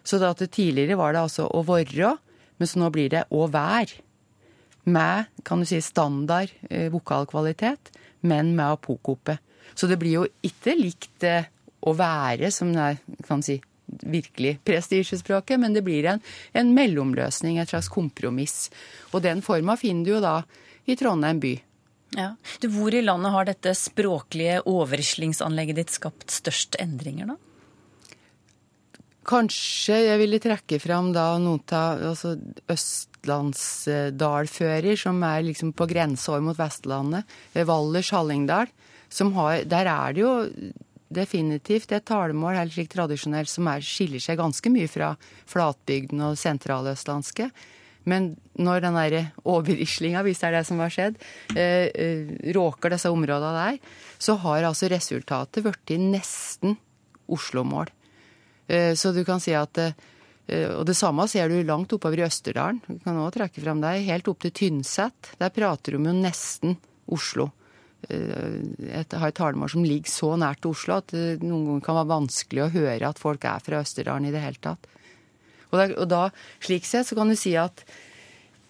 Så 0.06 0.20
da 0.22 0.30
at 0.32 0.40
det 0.40 0.52
tidligere 0.54 0.96
var 1.00 1.12
det 1.12 1.26
altså 1.26 1.50
å 1.50 1.64
vorre, 1.66 2.14
men 2.60 2.68
så 2.68 2.82
nå 2.82 2.90
blir 2.94 3.10
det 3.12 3.26
å 3.32 3.48
vær. 3.50 3.98
med 4.84 5.24
kan 5.44 5.60
du 5.60 5.66
si, 5.68 5.76
standard 5.84 6.50
eh, 6.70 6.88
vokalkvalitet, 6.90 7.90
men 8.20 8.54
med 8.56 8.78
apokope. 8.78 9.36
Så 9.74 9.86
det 9.86 9.98
blir 10.00 10.14
jo 10.14 10.26
ikke 10.42 10.72
likt 10.74 11.24
eh, 11.24 11.44
å 11.84 11.92
være, 11.94 12.50
som 12.50 12.72
det 12.72 12.86
er, 12.86 12.96
kan 13.26 13.44
si, 13.44 13.58
virkelig 13.86 14.58
prestisjespråket, 14.64 15.60
men 15.60 15.76
det 15.76 15.84
blir 15.86 16.08
en, 16.08 16.22
en 16.52 16.72
mellomløsning, 16.74 17.58
et 17.58 17.70
slags 17.70 17.90
kompromiss. 17.92 18.70
Og 19.12 19.22
den 19.22 19.44
forma 19.44 19.76
finner 19.80 20.06
du 20.06 20.14
jo 20.14 20.22
da 20.24 20.38
i 20.88 20.96
Trondheim 20.96 21.42
by. 21.42 21.54
Ja. 22.16 22.32
Du, 22.58 22.66
hvor 22.74 22.94
i 22.94 23.04
landet 23.04 23.34
har 23.34 23.46
dette 23.46 23.76
språklige 23.78 24.62
overslingsanlegget 24.66 25.78
ditt 25.78 25.94
skapt 25.94 26.32
størst 26.34 26.80
endringer, 26.82 27.34
da? 27.34 27.38
Kanskje 29.30 29.94
jeg 30.08 30.18
ville 30.18 30.40
trekke 30.42 30.80
fram 30.82 31.12
da 31.14 31.38
noen 31.38 31.62
av 31.76 32.00
altså 32.10 32.32
østlandsdalfører, 32.72 34.96
som 34.98 35.22
er 35.22 35.42
liksom 35.46 35.72
på 35.76 35.86
grensa 35.90 36.40
mot 36.42 36.58
Vestlandet. 36.58 37.24
Valdres 37.54 38.10
Hallingdal. 38.10 38.66
Har, 39.36 39.64
der 39.70 39.86
er 39.90 40.12
det 40.14 40.20
jo 40.22 40.32
definitivt 41.10 41.90
et 41.94 42.06
talemål 42.06 42.58
helt 42.58 42.74
slik 42.74 42.90
tradisjonelt 42.92 43.50
som 43.50 43.68
er, 43.70 43.82
skiller 43.82 44.22
seg 44.22 44.38
ganske 44.38 44.70
mye 44.70 44.88
fra 44.90 45.16
flatbygden 45.50 46.22
og 46.26 46.38
sentraløstlandske. 46.38 47.50
Men 48.10 48.32
når 48.58 48.86
den 48.86 48.96
der 48.96 49.16
overrislinga, 49.44 50.22
hvis 50.24 50.40
det 50.40 50.48
er 50.48 50.56
det 50.58 50.66
som 50.66 50.80
har 50.82 50.92
skjedd, 50.94 51.18
eh, 51.54 51.90
eh, 51.92 52.30
råker 52.56 52.94
disse 52.94 53.10
områdene 53.12 53.52
der, 53.58 53.78
så 54.18 54.38
har 54.42 54.70
altså 54.70 54.90
resultatet 54.90 55.66
blitt 55.66 55.98
nesten 56.00 56.78
Oslo-mål. 57.30 57.90
Eh, 58.70 58.94
så 58.94 59.12
du 59.12 59.24
kan 59.26 59.42
si 59.42 59.54
at 59.56 59.78
eh, 59.82 59.94
Og 60.70 60.84
det 60.86 60.96
samme 60.98 61.26
ser 61.30 61.50
du 61.50 61.60
langt 61.66 61.92
oppover 61.94 62.22
i 62.22 62.26
Østerdalen. 62.26 62.80
Du 62.86 62.98
kan 63.04 63.18
også 63.18 63.38
trekke 63.38 63.62
frem 63.62 63.82
deg 63.82 64.06
helt 64.08 64.28
opp 64.30 64.40
til 64.42 64.54
Tynset. 64.54 65.34
Der 65.38 65.52
prater 65.54 65.94
de 65.94 66.02
jo 66.02 66.14
nesten 66.16 66.76
Oslo. 67.10 67.50
Jeg 68.08 69.04
har 69.12 69.28
et 69.28 69.36
talemål 69.36 69.68
som 69.70 69.84
ligger 69.84 70.08
så 70.08 70.30
nært 70.40 70.64
Oslo 70.64 70.96
at 70.96 71.12
det 71.12 71.42
noen 71.44 71.66
ganger 71.66 71.82
kan 71.84 71.98
være 71.98 72.08
vanskelig 72.14 72.62
å 72.64 72.70
høre 72.72 73.10
at 73.10 73.20
folk 73.20 73.44
er 73.44 73.60
fra 73.60 73.82
Østerdalen 73.84 74.30
i 74.30 74.32
det 74.32 74.40
hele 74.40 74.62
tatt. 74.64 74.88
Og 75.70 75.76
da, 75.76 75.84
og 76.00 76.08
da 76.08 76.22
slik 76.64 76.88
sett 76.88 77.10
så 77.10 77.18
kan 77.18 77.28
du 77.30 77.36
si 77.38 77.52
at 77.60 77.84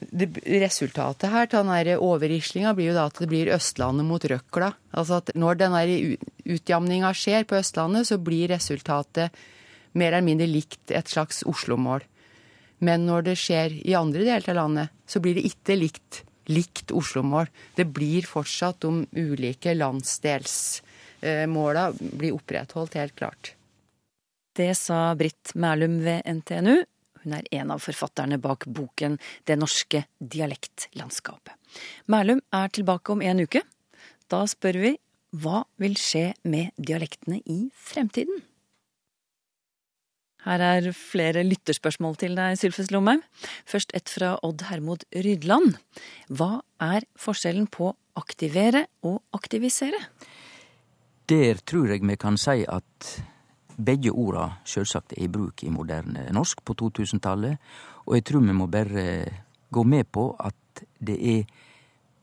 det, 0.01 0.31
resultatet 0.61 1.31
her 1.31 1.49
til 1.49 1.69
den 1.69 2.03
overrislinga 2.03 2.75
blir 2.77 2.91
jo 2.91 2.97
da 2.99 3.07
at 3.11 3.23
det 3.23 3.31
blir 3.31 3.53
Østlandet 3.55 4.09
mot 4.09 4.25
Røkla. 4.33 4.73
Altså 4.97 5.21
at 5.21 5.33
når 5.39 5.63
den 5.63 5.79
utjamninga 6.51 7.15
skjer 7.17 7.47
på 7.49 7.61
Østlandet, 7.61 8.09
så 8.11 8.19
blir 8.19 8.51
resultatet 8.53 9.37
mer 9.93 10.13
eller 10.13 10.27
mindre 10.27 10.47
likt 10.51 10.91
et 10.95 11.09
slags 11.09 11.43
Oslo-mål. 11.49 12.01
Men 12.81 13.07
når 13.09 13.23
det 13.29 13.37
skjer 13.41 13.71
i 13.85 13.95
andre 13.99 14.25
deler 14.25 14.51
av 14.53 14.57
landet, 14.57 14.89
så 15.07 15.21
blir 15.21 15.35
det 15.37 15.49
ikke 15.51 15.77
likt 15.77 16.25
likt 16.51 16.91
Oslo-mål. 16.91 17.47
Det 17.75 17.85
blir 17.95 18.23
fortsatt 18.27 18.81
de 18.83 19.07
ulike 19.17 19.75
landsdelsmåla 19.77 21.93
blir 21.99 22.33
opprettholdt, 22.35 22.95
helt 22.99 23.17
klart. 23.17 23.55
Det 24.57 24.75
sa 24.75 25.15
Britt 25.15 25.55
Mælum 25.55 26.05
ved 26.05 26.23
NTNU. 26.27 26.85
Hun 27.23 27.33
er 27.37 27.43
en 27.53 27.71
av 27.71 27.79
forfatterne 27.85 28.39
bak 28.41 28.65
boken 28.67 29.19
Det 29.45 29.57
norske 29.61 30.05
dialektlandskapet. 30.19 31.53
Mælum 32.07 32.41
er 32.53 32.69
tilbake 32.69 33.13
om 33.13 33.23
en 33.23 33.41
uke. 33.41 33.63
Da 34.29 34.47
spør 34.49 34.79
vi 34.81 34.99
hva 35.31 35.65
vil 35.79 35.95
skje 35.95 36.35
med 36.43 36.71
dialektene 36.75 37.39
i 37.47 37.71
fremtiden? 37.77 38.43
Her 40.47 40.63
er 40.65 40.93
flere 40.97 41.43
lytterspørsmål 41.45 42.17
til 42.21 42.37
deg, 42.39 42.57
Sylfes 42.57 42.89
Lomheim. 42.95 43.21
Først 43.69 43.93
et 43.97 44.09
fra 44.09 44.39
Odd 44.47 44.65
Hermod 44.71 45.05
Rydland. 45.13 45.77
Hva 46.33 46.63
er 46.81 47.05
forskjellen 47.21 47.69
på 47.69 47.93
aktivere 48.17 48.87
og 49.05 49.21
aktivisere? 49.37 50.01
Der 51.29 51.61
tror 51.61 51.93
jeg 51.93 52.03
vi 52.03 52.17
kan 52.17 52.41
si 52.41 52.65
at 52.65 53.11
begge 53.81 54.13
orda 54.13 54.49
sjølsagt 54.67 55.13
er 55.17 55.27
i 55.27 55.31
bruk 55.33 55.63
i 55.65 55.71
moderne 55.73 56.27
norsk 56.35 56.65
på 56.65 56.75
2000-tallet, 56.81 57.61
og 58.09 58.17
jeg 58.17 58.25
tror 58.29 58.45
vi 58.45 58.57
må 58.57 58.67
bare 58.67 59.05
gå 59.71 59.85
med 59.85 60.09
på 60.13 60.33
at 60.41 60.85
det 60.99 61.17
er 61.21 61.45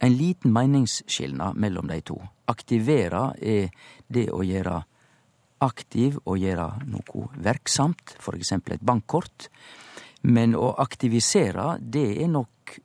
en 0.04 0.14
liten 0.14 0.54
meningsskilnad 0.54 1.58
mellom 1.58 1.88
de 1.90 2.02
to. 2.02 2.18
Aktivere 2.50 3.32
er 3.42 3.70
det 4.08 4.28
å 4.34 4.44
gjøre 4.46 4.82
aktiv 5.64 6.20
og 6.26 6.40
gjøre 6.42 6.68
noe 6.90 7.28
verksamt, 7.44 8.16
f.eks. 8.20 8.54
et 8.58 8.86
bankkort. 8.86 9.50
Men 10.28 10.56
å 10.58 10.74
aktivisere, 10.82 11.78
det 11.80 12.10
er 12.24 12.32
nok 12.32 12.78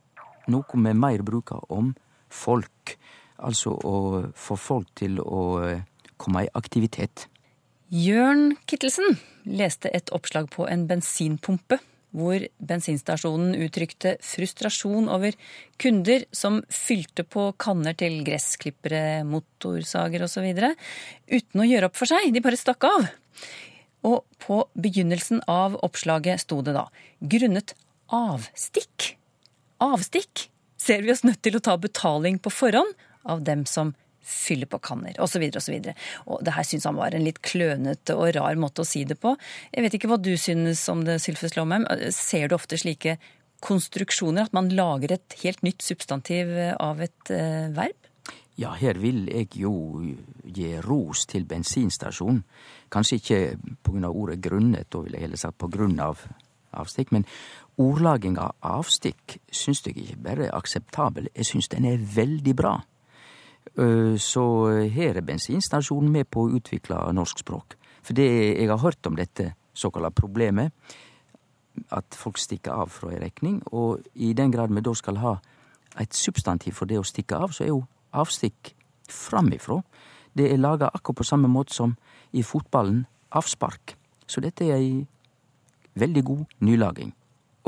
noe 0.52 0.82
vi 0.84 0.94
mer 0.94 1.22
bruker 1.22 1.62
om 1.72 1.92
folk. 2.32 2.96
Altså 3.42 3.74
å 3.74 3.96
få 4.34 4.56
folk 4.56 4.92
til 4.98 5.18
å 5.20 5.42
komme 6.16 6.44
i 6.44 6.52
aktivitet. 6.54 7.26
Jørn 7.92 8.54
Kittelsen 8.66 9.18
leste 9.44 9.90
et 9.92 10.12
oppslag 10.14 10.48
på 10.52 10.64
en 10.70 10.86
bensinpumpe 10.88 11.80
hvor 12.12 12.44
bensinstasjonen 12.60 13.56
uttrykte 13.64 14.16
frustrasjon 14.24 15.08
over 15.12 15.36
kunder 15.80 16.26
som 16.34 16.60
fylte 16.72 17.24
på 17.24 17.48
kanner 17.60 17.96
til 17.98 18.20
gressklippere, 18.26 19.22
motorsager 19.28 20.26
osv. 20.28 20.48
uten 20.52 21.64
å 21.64 21.68
gjøre 21.68 21.88
opp 21.88 21.98
for 21.98 22.10
seg. 22.12 22.28
De 22.32 22.44
bare 22.44 22.60
stakk 22.60 22.84
av. 22.88 23.08
Og 24.08 24.22
på 24.42 24.60
begynnelsen 24.74 25.42
av 25.50 25.78
oppslaget 25.86 26.44
sto 26.44 26.60
det 26.62 26.74
da 26.76 26.88
grunnet 27.20 27.74
avstikk. 28.12 29.14
Avstikk 29.82 30.48
ser 30.82 31.02
vi 31.02 31.12
oss 31.14 31.24
nødt 31.24 31.42
til 31.42 31.56
å 31.56 31.64
ta 31.64 31.78
betaling 31.80 32.38
på 32.42 32.52
forhånd 32.52 32.92
av 33.22 33.44
dem 33.46 33.64
som 33.70 33.94
fylle 34.22 34.68
på 34.70 34.80
kanner, 34.82 35.16
osv. 35.22 35.44
Og 36.26 36.42
det 36.44 36.56
her 36.56 36.66
syns 36.66 36.86
han 36.88 36.98
var 36.98 37.14
en 37.14 37.26
litt 37.26 37.42
klønete 37.44 38.16
og 38.16 38.32
rar 38.36 38.58
måte 38.60 38.84
å 38.84 38.88
si 38.88 39.04
det 39.08 39.18
på. 39.22 39.34
Jeg 39.72 39.86
vet 39.86 39.98
ikke 39.98 40.12
hva 40.12 40.20
du 40.22 40.32
synes 40.40 40.84
om 40.92 41.04
det, 41.06 41.20
Sylfes 41.22 41.56
Lomheim. 41.58 41.86
Ser 42.14 42.48
du 42.48 42.56
ofte 42.56 42.80
slike 42.80 43.18
konstruksjoner, 43.62 44.48
at 44.48 44.56
man 44.56 44.72
lager 44.74 45.14
et 45.14 45.36
helt 45.44 45.62
nytt 45.62 45.84
substantiv 45.86 46.50
av 46.78 47.02
et 47.04 47.34
eh, 47.34 47.68
verb? 47.74 47.98
Ja, 48.60 48.74
her 48.76 48.98
vil 49.00 49.24
jeg 49.32 49.48
jo 49.56 49.72
gi 50.44 50.74
ros 50.84 51.24
til 51.30 51.46
bensinstasjonen. 51.48 52.42
Kanskje 52.92 53.18
ikke 53.18 53.38
av 54.04 54.12
ordet 54.12 54.42
grunnet, 54.44 54.90
da 54.92 55.00
vil 55.00 55.16
jeg 55.16 55.24
heller 55.24 55.40
sagt 55.40 55.64
av 55.64 56.26
avstikk. 56.72 57.12
Men 57.12 57.24
ordlaginga 57.80 58.50
av 58.50 58.80
avstikk 58.82 59.38
syns 59.48 59.82
jeg 59.86 59.96
ikke 59.96 60.20
bare 60.28 60.48
er 60.48 60.56
akseptabel, 60.56 61.30
jeg 61.34 61.48
syns 61.48 61.68
den 61.72 61.88
er 61.88 61.98
veldig 61.98 62.56
bra. 62.56 62.76
Så 63.72 64.44
her 64.92 65.16
er 65.16 65.24
bensinstasjonen 65.24 66.10
med 66.12 66.28
på 66.30 66.44
å 66.44 66.52
utvikle 66.58 66.98
norsk 67.14 67.40
språk. 67.44 67.76
For 68.02 68.16
det 68.18 68.28
jeg 68.28 68.68
har 68.68 68.82
hørt 68.82 69.06
om 69.06 69.16
dette 69.16 69.52
såkalla 69.74 70.10
problemet, 70.10 70.72
at 71.90 72.16
folk 72.18 72.36
stikker 72.38 72.74
av 72.84 72.90
fra 72.92 73.12
ei 73.14 73.20
rekning, 73.22 73.62
og 73.72 74.02
i 74.14 74.32
den 74.36 74.52
grad 74.52 74.74
vi 74.74 74.82
da 74.84 74.92
skal 74.94 75.20
ha 75.22 75.36
eit 76.00 76.14
substantiv 76.16 76.76
for 76.76 76.88
det 76.88 76.98
å 77.00 77.06
stikke 77.06 77.38
av, 77.38 77.52
så 77.52 77.64
er 77.64 77.72
jo 77.72 77.84
avstikk 78.12 78.74
framifrå. 79.08 79.80
Det 80.36 80.50
er 80.52 80.60
laga 80.60 80.90
akkurat 80.92 81.22
på 81.22 81.28
samme 81.28 81.48
måte 81.48 81.74
som 81.74 81.96
i 82.32 82.42
fotballen 82.42 83.06
avspark. 83.32 83.96
Så 84.26 84.40
dette 84.40 84.64
er 84.68 84.76
ei 84.76 85.06
veldig 85.94 86.24
god 86.24 86.44
nylaging. 86.60 87.12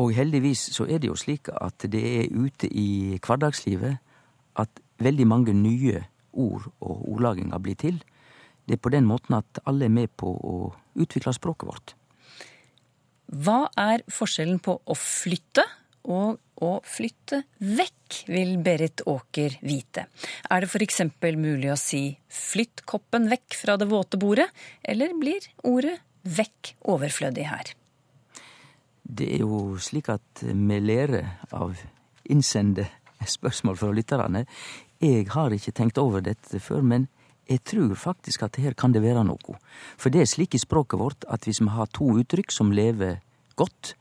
Og 0.01 0.15
heldigvis 0.17 0.71
så 0.75 0.89
er 0.89 0.99
det 0.99 1.09
jo 1.09 1.17
slik 1.19 1.49
at 1.53 1.85
det 1.93 2.03
er 2.03 2.33
ute 2.33 2.69
i 2.69 3.19
hverdagslivet 3.23 4.01
at 4.57 4.81
veldig 5.03 5.27
mange 5.27 5.55
nye 5.57 6.05
ord 6.33 6.69
og 6.81 7.05
ordlaginger 7.15 7.63
blir 7.63 7.79
til. 7.79 8.01
Det 8.65 8.79
er 8.79 8.83
på 8.83 8.93
den 8.95 9.07
måten 9.09 9.37
at 9.39 9.61
alle 9.69 9.89
er 9.89 9.93
med 9.93 10.13
på 10.17 10.31
å 10.31 10.57
utvikle 10.95 11.35
språket 11.37 11.69
vårt. 11.69 11.95
Hva 13.35 13.65
er 13.81 14.05
forskjellen 14.13 14.61
på 14.63 14.79
å 14.85 14.97
flytte 14.99 15.65
og 16.05 16.41
å 16.65 16.71
flytte 16.87 17.41
vekk, 17.59 18.19
vil 18.31 18.59
Berit 18.63 19.03
Åker 19.09 19.57
vite. 19.65 20.07
Er 20.53 20.63
det 20.63 20.69
f.eks. 20.69 21.01
mulig 21.37 21.71
å 21.73 21.79
si 21.81 22.17
'flytt 22.29 22.85
koppen 22.87 23.29
vekk 23.33 23.57
fra 23.57 23.77
det 23.81 23.89
våte 23.89 24.21
bordet', 24.21 24.53
eller 24.85 25.17
blir 25.19 25.41
ordet 25.65 25.99
'vekk' 26.25 26.75
overflødig 26.85 27.49
her? 27.49 27.75
Det 29.03 29.35
er 29.35 29.41
jo 29.41 29.77
slik 29.79 30.09
at 30.09 30.45
vi 30.45 30.81
lærer 30.81 31.41
av 31.53 31.77
innsende 32.25 32.87
spørsmål 33.31 33.77
fra 33.81 33.93
lytterne. 33.93 34.45
Jeg 35.01 35.29
har 35.35 35.53
ikke 35.53 35.75
tenkt 35.75 35.99
over 35.99 36.25
dette 36.25 36.61
før, 36.61 36.83
men 36.83 37.09
jeg 37.49 37.61
tror 37.65 37.95
faktisk 37.95 38.43
at 38.47 38.57
her 38.57 38.73
kan 38.73 38.93
det 38.93 39.03
være 39.05 39.25
noe. 39.27 39.59
For 40.01 40.13
det 40.13 40.23
er 40.23 40.31
slik 40.31 40.55
i 40.57 40.63
språket 40.63 41.01
vårt 41.01 41.27
at 41.29 41.45
hvis 41.45 41.61
vi 41.61 41.73
har 41.73 41.91
to 41.93 42.09
uttrykk 42.21 42.53
som 42.53 42.73
lever 42.73 43.21
godt 43.57 43.95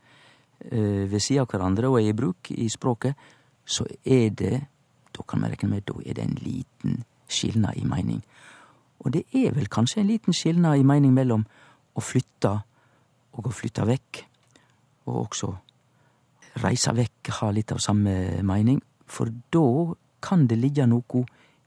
øh, 0.72 1.10
ved 1.10 1.20
sida 1.20 1.44
av 1.44 1.50
hverandre 1.52 1.90
og 1.90 2.00
er 2.00 2.08
i 2.08 2.16
bruk 2.16 2.50
i 2.50 2.68
språket, 2.72 3.14
så 3.64 3.86
er 4.04 4.30
det 4.30 4.66
Da 5.14 5.22
kan 5.22 5.44
vi 5.44 5.46
regne 5.46 5.68
med 5.70 5.84
da 5.86 5.94
er 6.02 6.14
det 6.14 6.24
en 6.24 6.38
liten 6.42 7.04
skilnad 7.30 7.76
i 7.76 7.84
mening. 7.84 8.24
Og 8.98 9.12
det 9.12 9.22
er 9.30 9.52
vel 9.54 9.68
kanskje 9.70 10.00
en 10.00 10.08
liten 10.08 10.34
skilnad 10.34 10.74
i 10.74 10.82
mening 10.82 11.12
mellom 11.14 11.44
å 11.94 12.02
flytte 12.02 12.50
og 13.34 13.46
å 13.46 13.52
flytte 13.54 13.86
vekk, 13.86 14.24
og 15.06 15.20
også 15.20 15.52
reise 16.64 16.90
vekk 16.94 17.30
har 17.38 17.54
litt 17.54 17.70
av 17.70 17.78
samme 17.78 18.42
mening. 18.42 18.80
For 19.06 19.30
da 19.52 19.94
kan 20.24 20.46
det 20.48 20.60
ligge 20.60 20.86
noe 20.88 21.24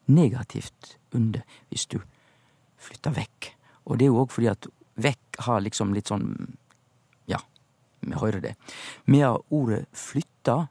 negativt 0.07 0.95
under 1.15 1.43
hvis 1.69 1.85
du 1.91 1.99
flytter 2.81 3.15
vekk. 3.17 3.51
Og 3.87 3.99
det 3.99 4.07
er 4.07 4.11
jo 4.13 4.23
òg 4.23 4.33
fordi 4.33 4.49
at 4.51 4.67
vekk 4.97 5.41
har 5.47 5.61
liksom 5.65 5.93
litt 5.95 6.09
sånn 6.11 6.31
Ja, 7.27 7.39
vi 8.01 8.15
hører 8.15 8.41
det. 8.43 8.55
Medan 9.05 9.41
ordet 9.51 9.85
flytta 9.93 10.67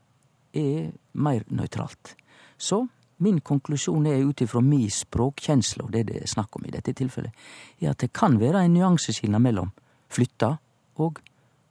er 0.56 0.92
mer 1.12 1.44
nøytralt. 1.52 2.14
Så 2.56 2.86
min 3.18 3.40
konklusjon 3.40 4.06
er 4.08 4.24
ut 4.24 4.40
ifra 4.44 4.60
mi 4.60 4.86
språkkjensle, 4.92 5.86
og 5.86 5.92
det 5.92 6.06
det 6.10 6.22
er 6.22 6.28
snakk 6.28 6.56
om 6.56 6.66
i 6.68 6.72
dette 6.72 6.92
tilfellet, 6.96 7.32
er 7.80 7.92
at 7.92 8.02
det 8.04 8.12
kan 8.12 8.38
være 8.40 8.64
en 8.64 8.74
nyanseskilnad 8.76 9.40
mellom 9.44 9.72
flytta 10.12 10.56
og 11.00 11.20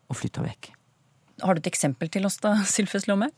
å 0.10 0.18
flytte 0.18 0.46
vekk. 0.46 0.72
Har 1.44 1.54
du 1.54 1.62
et 1.62 1.70
eksempel 1.70 2.10
til 2.10 2.26
oss 2.26 2.40
da, 2.42 2.56
Sylfes 2.76 3.10
Lomheim? 3.10 3.34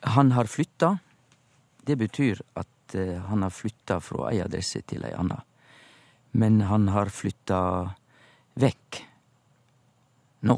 Han 0.00 0.32
har 0.32 0.44
flytta. 0.44 0.98
Det 1.86 1.96
betyr 1.96 2.42
at 2.54 2.94
eh, 2.94 3.18
han 3.28 3.42
har 3.42 3.50
flytta 3.50 4.00
fra 4.00 4.30
ei 4.32 4.40
adresse 4.44 4.82
til 4.88 5.04
ei 5.06 5.14
anna. 5.16 5.38
Men 6.36 6.60
han 6.68 6.88
har 6.92 7.12
flytta 7.12 7.60
vekk 8.60 9.00
nå. 10.48 10.56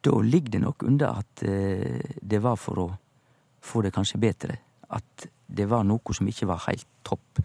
Da 0.00 0.20
ligger 0.22 0.54
det 0.54 0.62
nok 0.62 0.84
under 0.86 1.22
at 1.22 1.42
eh, 1.42 1.98
det 2.20 2.42
var 2.44 2.58
for 2.60 2.84
å 2.84 2.88
få 3.64 3.82
det 3.84 3.94
kanskje 3.96 4.20
bedre. 4.22 4.60
At 4.94 5.28
det 5.46 5.66
var 5.68 5.84
noe 5.88 6.14
som 6.14 6.28
ikke 6.30 6.48
var 6.48 6.62
heilt 6.68 6.88
topp. 7.06 7.42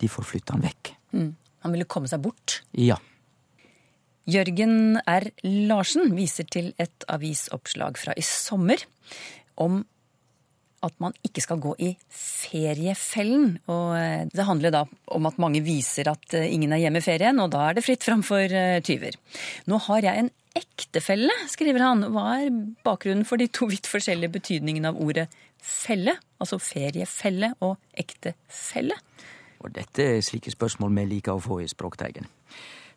Derfor 0.00 0.26
flytta 0.26 0.56
han 0.56 0.64
vekk. 0.64 0.94
Mm. 1.12 1.30
Han 1.66 1.74
ville 1.74 1.88
komme 1.90 2.08
seg 2.08 2.22
bort. 2.24 2.62
Ja. 2.72 2.96
Jørgen 4.30 5.00
R. 5.08 5.26
Larsen 5.42 6.14
viser 6.14 6.46
til 6.48 6.72
et 6.80 7.04
avisoppslag 7.10 7.98
fra 7.98 8.14
i 8.16 8.24
sommer 8.24 8.80
om 9.60 9.82
at 10.80 10.96
man 11.02 11.12
ikke 11.26 11.42
skal 11.44 11.60
gå 11.60 11.74
i 11.84 11.90
feriefellen. 12.08 13.58
Og 13.68 13.92
eh, 13.98 14.24
det 14.32 14.46
handler 14.48 14.72
da 14.74 14.84
om 15.12 15.28
at 15.28 15.40
mange 15.42 15.62
viser 15.64 16.08
at 16.12 16.36
eh, 16.36 16.48
ingen 16.54 16.72
er 16.72 16.80
hjemme 16.84 17.02
i 17.02 17.04
ferien, 17.04 17.40
og 17.42 17.52
da 17.52 17.66
er 17.68 17.76
det 17.76 17.84
fritt 17.84 18.06
fram 18.06 18.24
for 18.26 18.40
eh, 18.40 18.80
tyver. 18.84 19.18
Nå 19.68 19.80
har 19.90 20.06
jeg 20.08 20.24
en 20.24 20.32
ektefelle, 20.56 21.36
skriver 21.52 21.84
han. 21.84 22.08
Hva 22.14 22.24
er 22.40 22.50
bakgrunnen 22.86 23.28
for 23.28 23.40
de 23.40 23.50
to 23.52 23.68
vidt 23.70 23.90
forskjellige 23.90 24.32
betydningene 24.40 24.92
av 24.92 25.00
ordet 25.00 25.28
felle? 25.60 26.16
Altså 26.40 26.58
feriefelle 26.62 27.52
og 27.60 27.76
ektefelle? 28.00 28.96
Og 29.60 29.72
dette 29.76 30.06
er 30.16 30.24
slike 30.24 30.52
spørsmål 30.54 30.94
vi 30.96 31.08
liker 31.16 31.36
å 31.36 31.44
få 31.44 31.60
i 31.60 31.68
Språkteigen. 31.68 32.24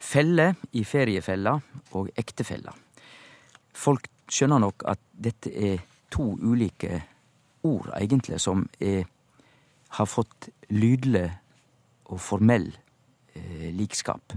Felle 0.03 0.53
i 0.75 0.83
feriefella 0.87 1.57
og 1.99 2.09
ektefella. 2.19 2.71
Folk 3.75 4.07
skjønner 4.31 4.63
nok 4.63 4.85
at 4.87 5.01
dette 5.11 5.51
er 5.51 5.81
to 6.13 6.33
ulike 6.41 7.01
ord, 7.63 7.89
egentlig, 7.97 8.39
som 8.41 8.67
er, 8.79 9.07
har 9.97 10.09
fått 10.09 10.49
lydlig 10.69 11.25
og 12.11 12.21
formell 12.21 12.69
eh, 13.33 13.69
likskap. 13.73 14.35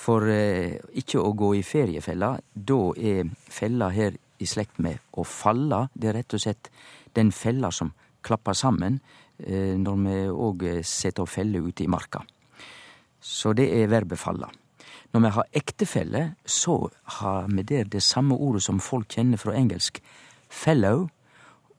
For 0.00 0.28
eh, 0.32 0.78
ikke 1.00 1.22
å 1.22 1.32
gå 1.36 1.54
i 1.58 1.64
feriefella, 1.66 2.34
da 2.52 2.80
er 2.96 3.30
fella 3.48 3.90
her 3.94 4.16
i 4.40 4.48
slekt 4.48 4.80
med 4.80 5.00
å 5.20 5.24
falle. 5.24 5.86
Det 5.92 6.10
er 6.10 6.20
rett 6.20 6.36
og 6.36 6.42
slett 6.42 6.70
den 7.16 7.32
fella 7.34 7.72
som 7.74 7.92
klapper 8.24 8.56
sammen 8.56 9.00
eh, 9.38 9.76
når 9.80 10.00
vi 10.04 10.16
òg 10.30 10.66
setter 10.86 11.24
opp 11.24 11.32
felle 11.32 11.60
ute 11.64 11.84
i 11.84 11.90
marka. 11.90 12.24
Så 13.20 13.52
det 13.56 13.68
er 13.76 13.92
verbet 13.92 14.20
falla. 14.20 14.48
Når 15.12 15.22
vi 15.24 15.30
har 15.34 15.54
ektefelle, 15.58 16.22
så 16.46 16.88
har 17.18 17.48
vi 17.50 17.64
der 17.66 17.88
det 17.90 18.02
samme 18.02 18.36
ordet 18.38 18.62
som 18.62 18.80
folk 18.80 19.10
kjenner 19.10 19.40
fra 19.42 19.56
engelsk, 19.58 19.98
fellow, 20.50 21.08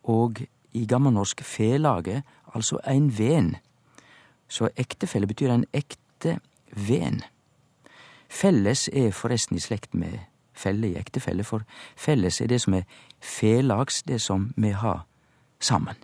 og 0.03 0.41
i 0.73 0.85
gammelnorsk 0.87 1.43
felaget, 1.43 2.23
altså 2.55 2.79
ein 2.87 3.11
ven. 3.17 3.55
Så 4.47 4.69
ektefelle 4.75 5.27
betyr 5.27 5.51
en 5.53 5.65
ekte 5.73 6.39
ven. 6.71 7.21
Felles 8.31 8.87
er 8.93 9.11
forresten 9.11 9.59
i 9.59 9.63
slekt 9.63 9.93
med 9.93 10.19
felle 10.55 10.91
i 10.91 10.99
ektefelle, 10.99 11.43
for 11.43 11.65
felles 11.99 12.41
er 12.41 12.47
det 12.51 12.61
som 12.63 12.77
er 12.77 12.87
felags, 13.19 14.01
det 14.03 14.21
som 14.21 14.51
vi 14.55 14.71
har 14.71 15.05
sammen. 15.59 15.95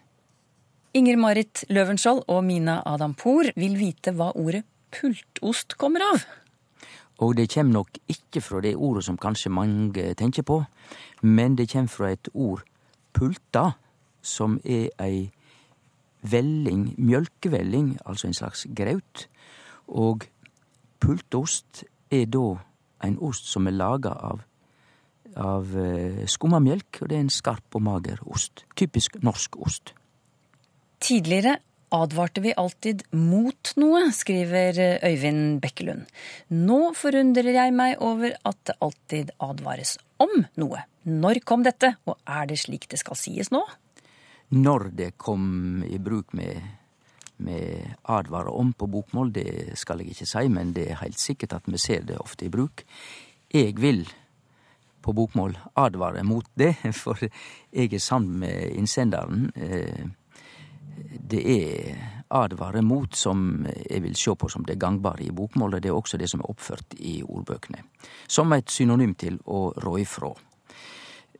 Inger 0.94 1.18
Marit 1.20 1.64
Løvenskiold 1.70 2.24
og 2.28 2.44
Mina 2.44 2.82
Adampour 2.86 3.52
vil 3.56 3.78
vite 3.80 4.16
hva 4.18 4.32
ordet 4.36 4.64
pultost 4.92 5.78
kommer 5.78 6.04
av. 6.14 6.24
Og 7.18 7.34
det 7.38 7.50
kjem 7.50 7.72
nok 7.74 7.98
ikke 8.10 8.42
fra 8.46 8.62
det 8.62 8.76
ordet 8.76 9.04
som 9.08 9.18
kanskje 9.18 9.50
mange 9.50 10.14
tenker 10.20 10.46
på, 10.46 10.62
men 11.22 11.56
det 11.58 11.70
kjem 11.72 11.88
fra 11.90 12.12
et 12.14 12.30
ord 12.34 12.62
pulta, 13.14 13.72
som 14.22 14.60
er 14.66 14.92
ei 15.02 15.30
velling, 16.22 16.92
mjølkevelling, 16.98 17.96
altså 18.06 18.28
en 18.28 18.38
slags 18.38 18.66
graut. 18.76 19.28
Og 19.88 20.28
pultost 21.00 21.86
er 22.12 22.28
da 22.30 22.58
en 23.08 23.18
ost 23.24 23.50
som 23.50 23.68
er 23.70 23.78
laga 23.78 24.14
av, 24.30 24.44
av 25.38 25.78
skummamjølk, 26.30 27.02
og 27.02 27.10
det 27.10 27.18
er 27.18 27.26
en 27.26 27.34
skarp 27.34 27.78
og 27.78 27.86
mager 27.88 28.22
ost. 28.28 28.66
Typisk 28.78 29.18
norsk 29.26 29.58
ost. 29.62 29.94
Tidligere 31.02 31.58
advarte 31.90 32.42
vi 32.44 32.54
alltid 32.58 33.04
mot 33.16 33.72
noe, 33.80 34.08
skriver 34.14 35.00
Øyvind 35.06 35.60
Bekkelund. 35.64 36.08
Nå 36.52 36.92
forundrer 36.98 37.54
jeg 37.56 37.74
meg 37.76 38.02
over 38.04 38.36
at 38.48 38.60
det 38.68 38.78
alltid 38.84 39.32
advares 39.44 39.98
om 40.24 40.44
noe. 40.60 40.84
Når 41.08 41.42
kom 41.48 41.64
dette, 41.64 41.94
og 42.06 42.20
er 42.28 42.50
det 42.50 42.60
slik 42.60 42.90
det 42.92 43.00
skal 43.00 43.20
sies 43.20 43.52
nå? 43.54 43.64
Når 44.58 44.90
det 44.96 45.14
kom 45.20 45.84
i 45.88 46.00
bruk 46.00 46.36
med, 46.36 46.60
med 47.44 47.96
advare 48.04 48.52
om 48.52 48.74
på 48.76 48.88
bokmål, 48.92 49.32
det 49.36 49.80
skal 49.80 50.04
jeg 50.04 50.16
ikke 50.16 50.30
si, 50.30 50.46
men 50.52 50.74
det 50.76 50.90
er 50.92 51.02
helt 51.04 51.20
sikkert 51.20 51.60
at 51.60 51.68
vi 51.68 51.80
ser 51.80 52.08
det 52.08 52.20
ofte 52.20 52.48
i 52.48 52.52
bruk. 52.52 52.84
Jeg 53.54 53.76
vil 53.80 54.04
på 55.04 55.16
bokmål 55.16 55.56
advare 55.80 56.24
mot 56.28 56.48
det, 56.60 56.74
for 57.04 57.20
jeg 57.24 57.94
er 57.94 58.04
sammen 58.04 58.40
med 58.44 58.72
innsenderen. 58.76 59.52
Det 60.98 61.44
er 61.44 61.98
advare 62.34 62.82
mot 62.84 63.16
som 63.16 63.66
jeg 63.68 64.02
vil 64.04 64.16
se 64.20 64.34
på 64.36 64.50
som 64.52 64.66
det 64.68 64.80
gangbare 64.80 65.24
i 65.24 65.32
bokmålet. 65.32 65.84
Det 65.84 65.92
er 65.92 65.96
også 65.98 66.20
det 66.20 66.30
som 66.32 66.44
er 66.44 66.52
oppført 66.52 66.98
i 67.00 67.22
ordbøkene. 67.24 67.84
Som 68.28 68.54
et 68.54 68.72
synonym 68.72 69.16
til 69.16 69.40
å 69.46 69.70
rå 69.84 69.98
ifrå. 70.02 70.34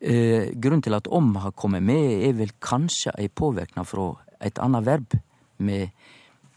Eh, 0.00 0.54
grunnen 0.54 0.82
til 0.82 0.94
at 0.94 1.08
om 1.10 1.34
har 1.42 1.56
kommet 1.58 1.82
med, 1.82 2.22
er 2.28 2.36
vel 2.38 2.54
kanskje 2.62 3.12
ei 3.18 3.28
påverknad 3.28 3.86
fra 3.86 4.12
et 4.40 4.58
annet 4.62 4.86
verb. 4.86 5.18
med 5.58 5.90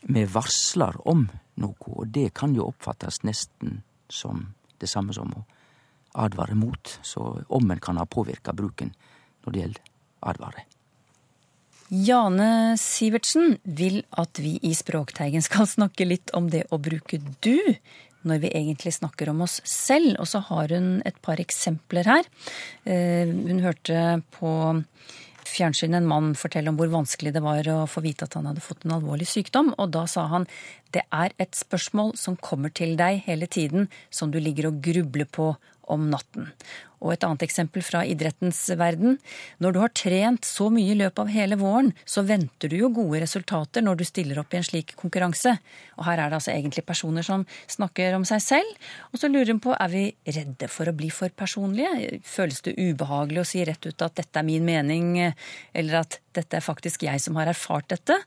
med, 0.09 0.27
varsler 0.29 0.97
om 1.09 1.25
noe, 1.61 1.93
og 1.93 2.09
det 2.13 2.31
kan 2.37 2.55
jo 2.55 2.69
oppfattes 2.71 3.21
nesten 3.27 3.81
som 4.09 4.47
det 4.81 4.89
samme 4.89 5.13
som 5.13 5.33
å 5.35 5.45
advare 6.25 6.57
mot. 6.57 6.99
Så 7.05 7.43
om 7.47 7.71
en 7.71 7.79
kan 7.79 7.99
ha 8.01 8.05
påvirka 8.05 8.53
bruken 8.53 8.93
når 9.45 9.53
det 9.53 9.63
gjelder 9.63 9.91
advare. 10.31 10.65
Jane 11.91 12.77
Sivertsen 12.79 13.57
vil 13.67 13.99
at 14.15 14.39
vi 14.39 14.55
i 14.63 14.71
Språkteigen 14.77 15.43
skal 15.43 15.67
snakke 15.67 16.07
litt 16.07 16.31
om 16.37 16.47
det 16.51 16.63
å 16.71 16.79
bruke 16.79 17.19
du 17.43 17.59
når 18.23 18.43
vi 18.43 18.51
egentlig 18.55 18.93
snakker 18.95 19.31
om 19.31 19.41
oss 19.43 19.57
selv. 19.67 20.15
Og 20.21 20.29
så 20.29 20.39
har 20.47 20.71
hun 20.71 21.01
et 21.03 21.17
par 21.25 21.41
eksempler 21.41 22.07
her. 22.07 22.29
Hun 22.85 23.59
hørte 23.65 24.21
på 24.37 24.53
fjernsyn 25.51 25.97
en 25.97 26.07
mann 26.07 26.31
fortelle 26.37 26.71
om 26.71 26.77
hvor 26.79 26.91
vanskelig 26.93 27.33
det 27.35 27.43
var 27.43 27.67
å 27.67 27.81
få 27.89 28.03
vite 28.05 28.23
at 28.23 28.37
han 28.37 28.47
hadde 28.47 28.63
fått 28.63 28.85
en 28.85 28.95
alvorlig 28.95 29.27
sykdom, 29.27 29.73
og 29.75 29.91
da 29.91 30.05
sa 30.07 30.27
han 30.31 30.47
det 30.95 31.03
er 31.11 31.33
et 31.41 31.57
spørsmål 31.57 32.13
som 32.19 32.37
kommer 32.39 32.71
til 32.71 32.93
deg 32.99 33.23
hele 33.25 33.49
tiden, 33.51 33.89
som 34.13 34.31
du 34.31 34.39
ligger 34.39 34.69
og 34.69 34.79
grubler 34.85 35.27
på 35.27 35.51
om 35.89 36.09
natten. 36.11 36.51
Og 37.01 37.15
et 37.15 37.23
annet 37.25 37.43
eksempel 37.47 37.81
fra 37.81 38.03
idrettens 38.05 38.59
verden. 38.77 39.17
Når 39.63 39.73
du 39.73 39.79
har 39.81 39.93
trent 39.97 40.45
så 40.45 40.67
mye 40.73 40.93
i 40.93 40.97
løpet 40.99 41.23
av 41.23 41.31
hele 41.33 41.57
våren, 41.57 41.89
så 42.05 42.21
venter 42.27 42.69
du 42.69 42.77
jo 42.77 42.91
gode 42.93 43.23
resultater 43.23 43.81
når 43.81 44.01
du 44.01 44.05
stiller 44.05 44.37
opp 44.41 44.53
i 44.53 44.59
en 44.59 44.67
slik 44.67 44.93
konkurranse. 44.99 45.55
Og 45.97 46.05
her 46.05 46.21
er 46.21 46.29
det 46.29 46.37
altså 46.37 46.53
egentlig 46.53 46.85
personer 46.85 47.25
som 47.25 47.47
snakker 47.65 48.17
om 48.19 48.27
seg 48.29 48.43
selv. 48.45 48.87
Og 49.09 49.21
så 49.21 49.31
lurer 49.31 49.53
hun 49.55 49.63
på 49.63 49.73
er 49.73 49.93
vi 49.93 50.05
redde 50.29 50.69
for 50.69 50.91
å 50.91 50.95
bli 50.95 51.09
for 51.13 51.33
personlige? 51.33 52.21
Føles 52.27 52.61
det 52.67 52.77
ubehagelig 52.77 53.41
å 53.41 53.49
si 53.49 53.65
rett 53.65 53.89
ut 53.89 54.05
at 54.05 54.21
dette 54.21 54.43
er 54.43 54.47
min 54.47 54.67
mening, 54.67 55.15
eller 55.73 56.03
at 56.03 56.21
dette 56.37 56.59
er 56.59 56.65
faktisk 56.65 57.07
jeg 57.09 57.23
som 57.23 57.39
har 57.41 57.49
erfart 57.49 57.89
dette? 57.95 58.21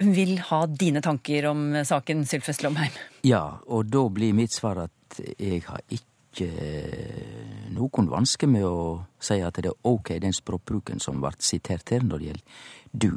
Hun 0.00 0.12
vil 0.16 0.36
ha 0.48 0.64
dine 0.68 1.00
tanker 1.04 1.46
om 1.48 1.70
saken, 1.88 2.24
Sylfest 2.28 2.64
Lomheim. 2.64 2.92
Ja, 3.24 3.60
og 3.64 3.88
da 3.92 4.02
blir 4.12 4.36
mitt 4.36 4.52
svar 4.52 4.82
at 4.82 5.20
jeg 5.40 5.62
har 5.68 5.84
ikke 5.88 6.15
noen 6.44 8.10
vanske 8.10 8.46
med 8.46 8.64
å 8.64 9.06
si 9.20 9.40
at 9.40 9.60
det 9.62 9.70
er 9.70 9.88
ok, 9.88 10.18
den 10.20 10.34
språkbruken 10.36 11.00
som 11.00 11.20
ble 11.20 11.32
sitert 11.38 11.90
her 11.90 12.04
når 12.04 12.18
det 12.18 12.26
gjelder 12.26 12.44
du, 12.92 13.10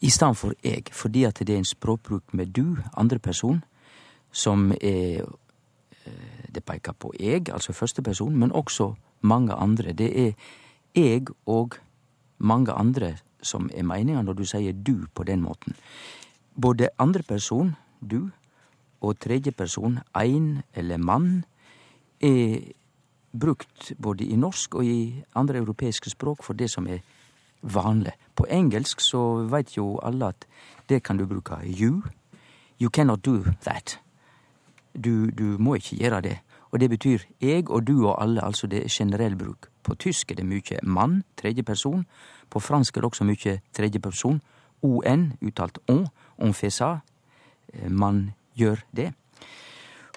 i 0.00 0.10
stedet 0.10 0.36
for 0.36 0.52
jeg, 0.62 0.90
fordi 0.92 1.24
at 1.24 1.40
det 1.40 1.54
er 1.54 1.62
en 1.62 1.68
språkbruk 1.68 2.34
med 2.36 2.52
du, 2.52 2.76
andre 2.96 3.18
person, 3.18 3.64
som 4.32 4.72
er 4.80 5.24
Det 6.54 6.62
peker 6.64 6.92
på 6.92 7.10
jeg, 7.18 7.48
altså 7.52 7.72
første 7.72 8.02
person, 8.02 8.36
men 8.38 8.52
også 8.52 8.94
mange 9.20 9.52
andre. 9.52 9.92
Det 9.92 10.06
er 10.26 10.32
jeg 10.94 11.26
og 11.46 11.74
mange 12.38 12.72
andre 12.72 13.16
som 13.42 13.70
er 13.74 13.82
meninga 13.82 14.22
når 14.22 14.32
du 14.38 14.44
sier 14.44 14.72
du 14.72 15.06
på 15.14 15.24
den 15.24 15.42
måten. 15.42 15.74
Både 16.54 16.88
andre 16.98 17.22
person, 17.22 17.74
du, 18.00 18.30
og 19.00 19.18
tredje 19.18 19.52
person, 19.52 19.98
ein 20.14 20.62
eller 20.74 20.96
mann, 20.96 21.44
er 22.20 22.72
brukt 23.32 23.92
både 23.98 24.24
i 24.24 24.36
norsk 24.36 24.74
og 24.74 24.84
i 24.84 25.22
andre 25.34 25.58
europeiske 25.58 26.10
språk 26.10 26.44
for 26.44 26.54
det 26.54 26.70
som 26.70 26.86
er 26.86 27.02
vanlig. 27.62 28.12
På 28.34 28.46
engelsk 28.50 29.00
så 29.00 29.46
veit 29.50 29.76
jo 29.76 29.98
alle 30.02 30.32
at 30.32 30.46
det 30.88 31.02
kan 31.02 31.16
du 31.16 31.26
bruke 31.26 31.58
you. 31.64 32.02
You 32.80 32.90
cannot 32.90 33.24
do 33.24 33.44
that. 33.64 34.00
Du, 35.04 35.30
du 35.30 35.56
må 35.58 35.74
ikke 35.74 35.96
gjøre 35.96 36.20
det. 36.20 36.38
Og 36.70 36.80
det 36.80 36.90
betyr 36.90 37.18
eg 37.40 37.70
og 37.70 37.86
du 37.86 38.06
og 38.06 38.22
alle, 38.22 38.44
altså 38.44 38.66
det 38.66 38.84
er 38.84 38.88
generell 38.90 39.36
bruk. 39.36 39.68
På 39.82 39.94
tysk 39.94 40.30
er 40.30 40.36
det 40.36 40.46
mykje 40.46 40.78
mann, 40.82 41.22
tredje 41.36 41.62
person. 41.62 42.06
På 42.50 42.60
fransk 42.60 42.96
er 42.96 43.00
det 43.00 43.06
også 43.06 43.24
mykje 43.24 43.60
tredje 43.72 44.00
person. 44.00 44.40
on, 44.82 45.32
uttalt 45.40 45.78
on, 45.88 46.06
on 46.38 46.52
fait 46.52 46.70
ça. 46.70 47.00
Man 47.88 48.32
gjør 48.54 48.76
det. 48.96 49.14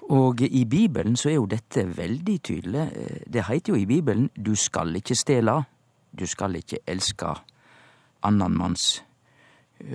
Og 0.08 0.40
i 0.40 0.64
Bibelen 0.64 1.16
så 1.16 1.28
er 1.28 1.36
jo 1.36 1.46
dette 1.50 1.84
veldig 1.96 2.38
tydelig. 2.42 2.86
Det 3.28 3.44
heiter 3.46 3.74
jo 3.74 3.78
i 3.78 3.86
Bibelen 3.86 4.30
du 4.34 4.54
skal 4.56 4.96
ikke 4.96 5.14
stjele, 5.18 5.60
du 6.10 6.26
skal 6.26 6.56
ikke 6.56 6.80
elske 6.88 7.34
annan 8.26 8.56
manns 8.56 9.02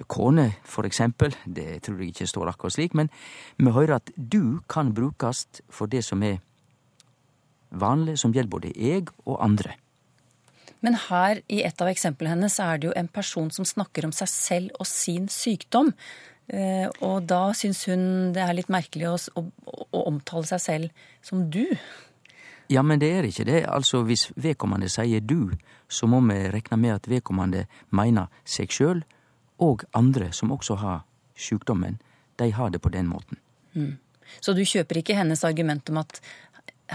kone, 0.10 0.52
for 0.64 0.88
eksempel. 0.88 1.36
Det 1.46 1.82
tror 1.86 2.00
jeg 2.02 2.14
ikke 2.14 2.28
står 2.30 2.52
akkurat 2.54 2.74
slik, 2.78 2.94
men 2.98 3.10
vi 3.58 3.72
hører 3.74 4.00
at 4.00 4.12
du 4.16 4.62
kan 4.70 4.94
brukast 4.94 5.62
for 5.70 5.90
det 5.92 6.04
som 6.06 6.24
er 6.24 6.40
vanlig, 7.72 8.20
som 8.20 8.34
gjelder 8.34 8.50
både 8.50 8.72
jeg 8.76 9.10
og 9.26 9.44
andre. 9.44 9.76
Men 10.86 10.98
her 11.08 11.42
i 11.50 11.64
et 11.66 11.82
av 11.82 11.90
eksemplene 11.90 12.36
hennes 12.36 12.60
er 12.62 12.78
det 12.78 12.90
jo 12.92 12.96
en 12.98 13.10
person 13.10 13.50
som 13.54 13.66
snakker 13.66 14.06
om 14.06 14.14
seg 14.14 14.30
selv 14.30 14.80
og 14.80 14.86
sin 14.90 15.28
sykdom. 15.32 15.94
Eh, 16.48 16.88
og 17.02 17.26
da 17.26 17.50
syns 17.58 17.86
hun 17.90 18.34
det 18.36 18.44
er 18.44 18.54
litt 18.54 18.70
merkelig 18.70 19.08
å, 19.10 19.16
å, 19.42 19.46
å, 19.90 20.04
omtale 20.06 20.46
seg 20.50 20.62
selv 20.62 21.08
som 21.26 21.48
du. 21.50 21.66
Ja, 22.70 22.82
men 22.86 23.02
det 23.02 23.12
er 23.14 23.28
ikke 23.28 23.48
det. 23.48 23.64
Altså, 23.70 24.04
hvis 24.06 24.28
vedkommende 24.38 24.90
sier 24.90 25.22
du, 25.22 25.54
så 25.90 26.10
må 26.10 26.22
vi 26.26 26.38
rekne 26.54 26.80
med 26.82 26.96
at 27.00 27.10
vedkommende 27.10 27.66
mener 27.90 28.30
seg 28.46 28.74
sjøl 28.74 29.04
og 29.62 29.86
andre 29.98 30.32
som 30.36 30.54
også 30.54 30.80
har 30.82 31.04
sjukdommen. 31.38 32.00
De 32.38 32.50
har 32.52 32.74
det 32.74 32.82
på 32.82 32.92
den 32.94 33.08
måten. 33.10 33.40
Mm. 33.74 33.96
Så 34.42 34.56
du 34.58 34.66
kjøper 34.66 35.00
ikke 35.02 35.18
hennes 35.18 35.44
argument 35.46 35.90
om 35.94 36.02
at 36.02 36.20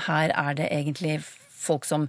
her 0.06 0.34
er 0.34 0.58
det 0.58 0.68
egentlig 0.70 1.20
folk 1.24 1.86
som 1.86 2.08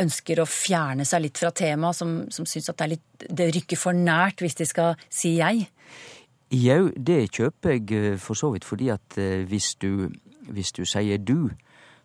ønsker 0.00 0.40
å 0.40 0.48
fjerne 0.48 1.04
seg 1.08 1.24
litt 1.24 1.40
fra 1.40 1.50
temaet, 1.56 1.98
som, 1.98 2.12
som 2.32 2.46
syns 2.48 2.70
at 2.70 2.78
det, 2.78 2.86
er 2.86 2.92
litt, 2.94 3.26
det 3.40 3.48
rykker 3.56 3.80
for 3.80 3.96
nært 3.96 4.44
hvis 4.44 4.58
de 4.60 4.68
skal 4.68 5.00
si 5.12 5.36
jeg? 5.38 5.66
Jau, 6.50 6.88
det 6.96 7.28
kjøper 7.30 7.76
jeg 7.76 7.92
eh, 7.94 8.16
for 8.18 8.34
så 8.34 8.48
vidt, 8.50 8.64
fordi 8.66 8.88
at 8.90 9.18
eh, 9.22 9.44
hvis 9.46 9.76
du, 9.78 10.10
hvis 10.50 10.72
du 10.74 10.82
sier 10.82 11.20
du, 11.22 11.52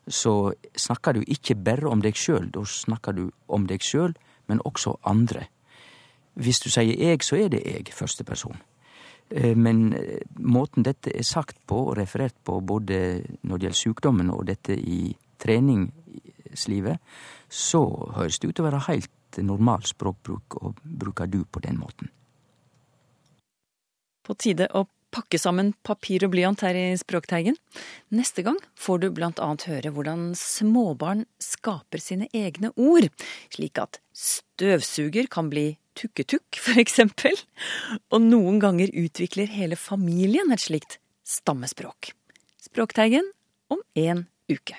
så 0.05 0.53
snakker 0.77 1.17
du 1.17 1.23
ikke 1.25 1.55
bare 1.58 1.89
om 1.89 2.03
deg 2.03 2.13
sjøl, 2.13 2.51
da 2.53 2.62
snakker 2.62 3.15
du 3.17 3.23
om 3.49 3.65
deg 3.65 3.81
sjøl, 3.81 4.13
men 4.45 4.62
også 4.62 4.99
andre. 5.10 5.47
Hvis 6.38 6.62
du 6.62 6.69
sier 6.69 6.93
jeg, 6.93 7.23
så 7.25 7.39
er 7.41 7.49
det 7.55 7.63
jeg, 7.65 7.89
første 7.89 8.23
person. 8.23 8.60
Eh, 9.34 9.58
men 9.58 9.95
måten 10.38 10.86
dette 10.86 11.10
er 11.10 11.25
sagt 11.25 11.58
på 11.65 11.79
og 11.88 11.97
referert 11.97 12.38
på, 12.45 12.60
både 12.62 12.99
når 13.41 13.58
det 13.58 13.65
gjelder 13.65 13.79
sykdommen 13.81 14.29
og 14.29 14.45
dette 14.45 14.77
i 14.77 15.15
treningslivet, 15.41 17.01
så 17.49 17.81
høres 18.19 18.38
det 18.38 18.51
ut 18.51 18.60
til 18.60 18.67
å 18.67 18.69
være 18.69 18.84
helt 18.91 19.41
normal 19.41 19.89
språkbruk 19.89 20.60
å 20.62 20.75
bruke 20.86 21.25
du 21.25 21.41
på 21.49 21.65
den 21.65 21.81
måten. 21.81 22.13
På 24.25 24.33
tide 24.33 24.67
å 24.73 24.88
pakke 25.15 25.39
sammen 25.39 25.71
papir 25.85 26.25
og 26.25 26.33
blyant 26.33 26.63
her 26.65 26.75
i 26.75 26.85
Språkteigen. 26.99 27.55
Neste 28.15 28.43
gang 28.45 28.57
får 28.79 29.03
du 29.03 29.07
blant 29.15 29.39
annet 29.43 29.67
høre 29.69 29.93
hvordan 29.95 30.33
småbarn 30.39 31.23
skaper 31.41 32.03
sine 32.03 32.27
egne 32.35 32.73
ord, 32.75 33.07
slik 33.53 33.79
at 33.79 34.01
støvsuger 34.11 35.29
kan 35.31 35.51
bli 35.53 35.75
tukketukk, 35.95 36.59
for 36.65 36.81
eksempel, 36.81 37.38
og 38.11 38.25
noen 38.25 38.59
ganger 38.63 38.91
utvikler 38.91 39.51
hele 39.51 39.79
familien 39.79 40.51
et 40.51 40.65
slikt 40.65 40.99
stammespråk. 41.25 42.11
Språkteigen 42.65 43.29
om 43.71 43.79
en 43.95 44.25
uke. 44.51 44.75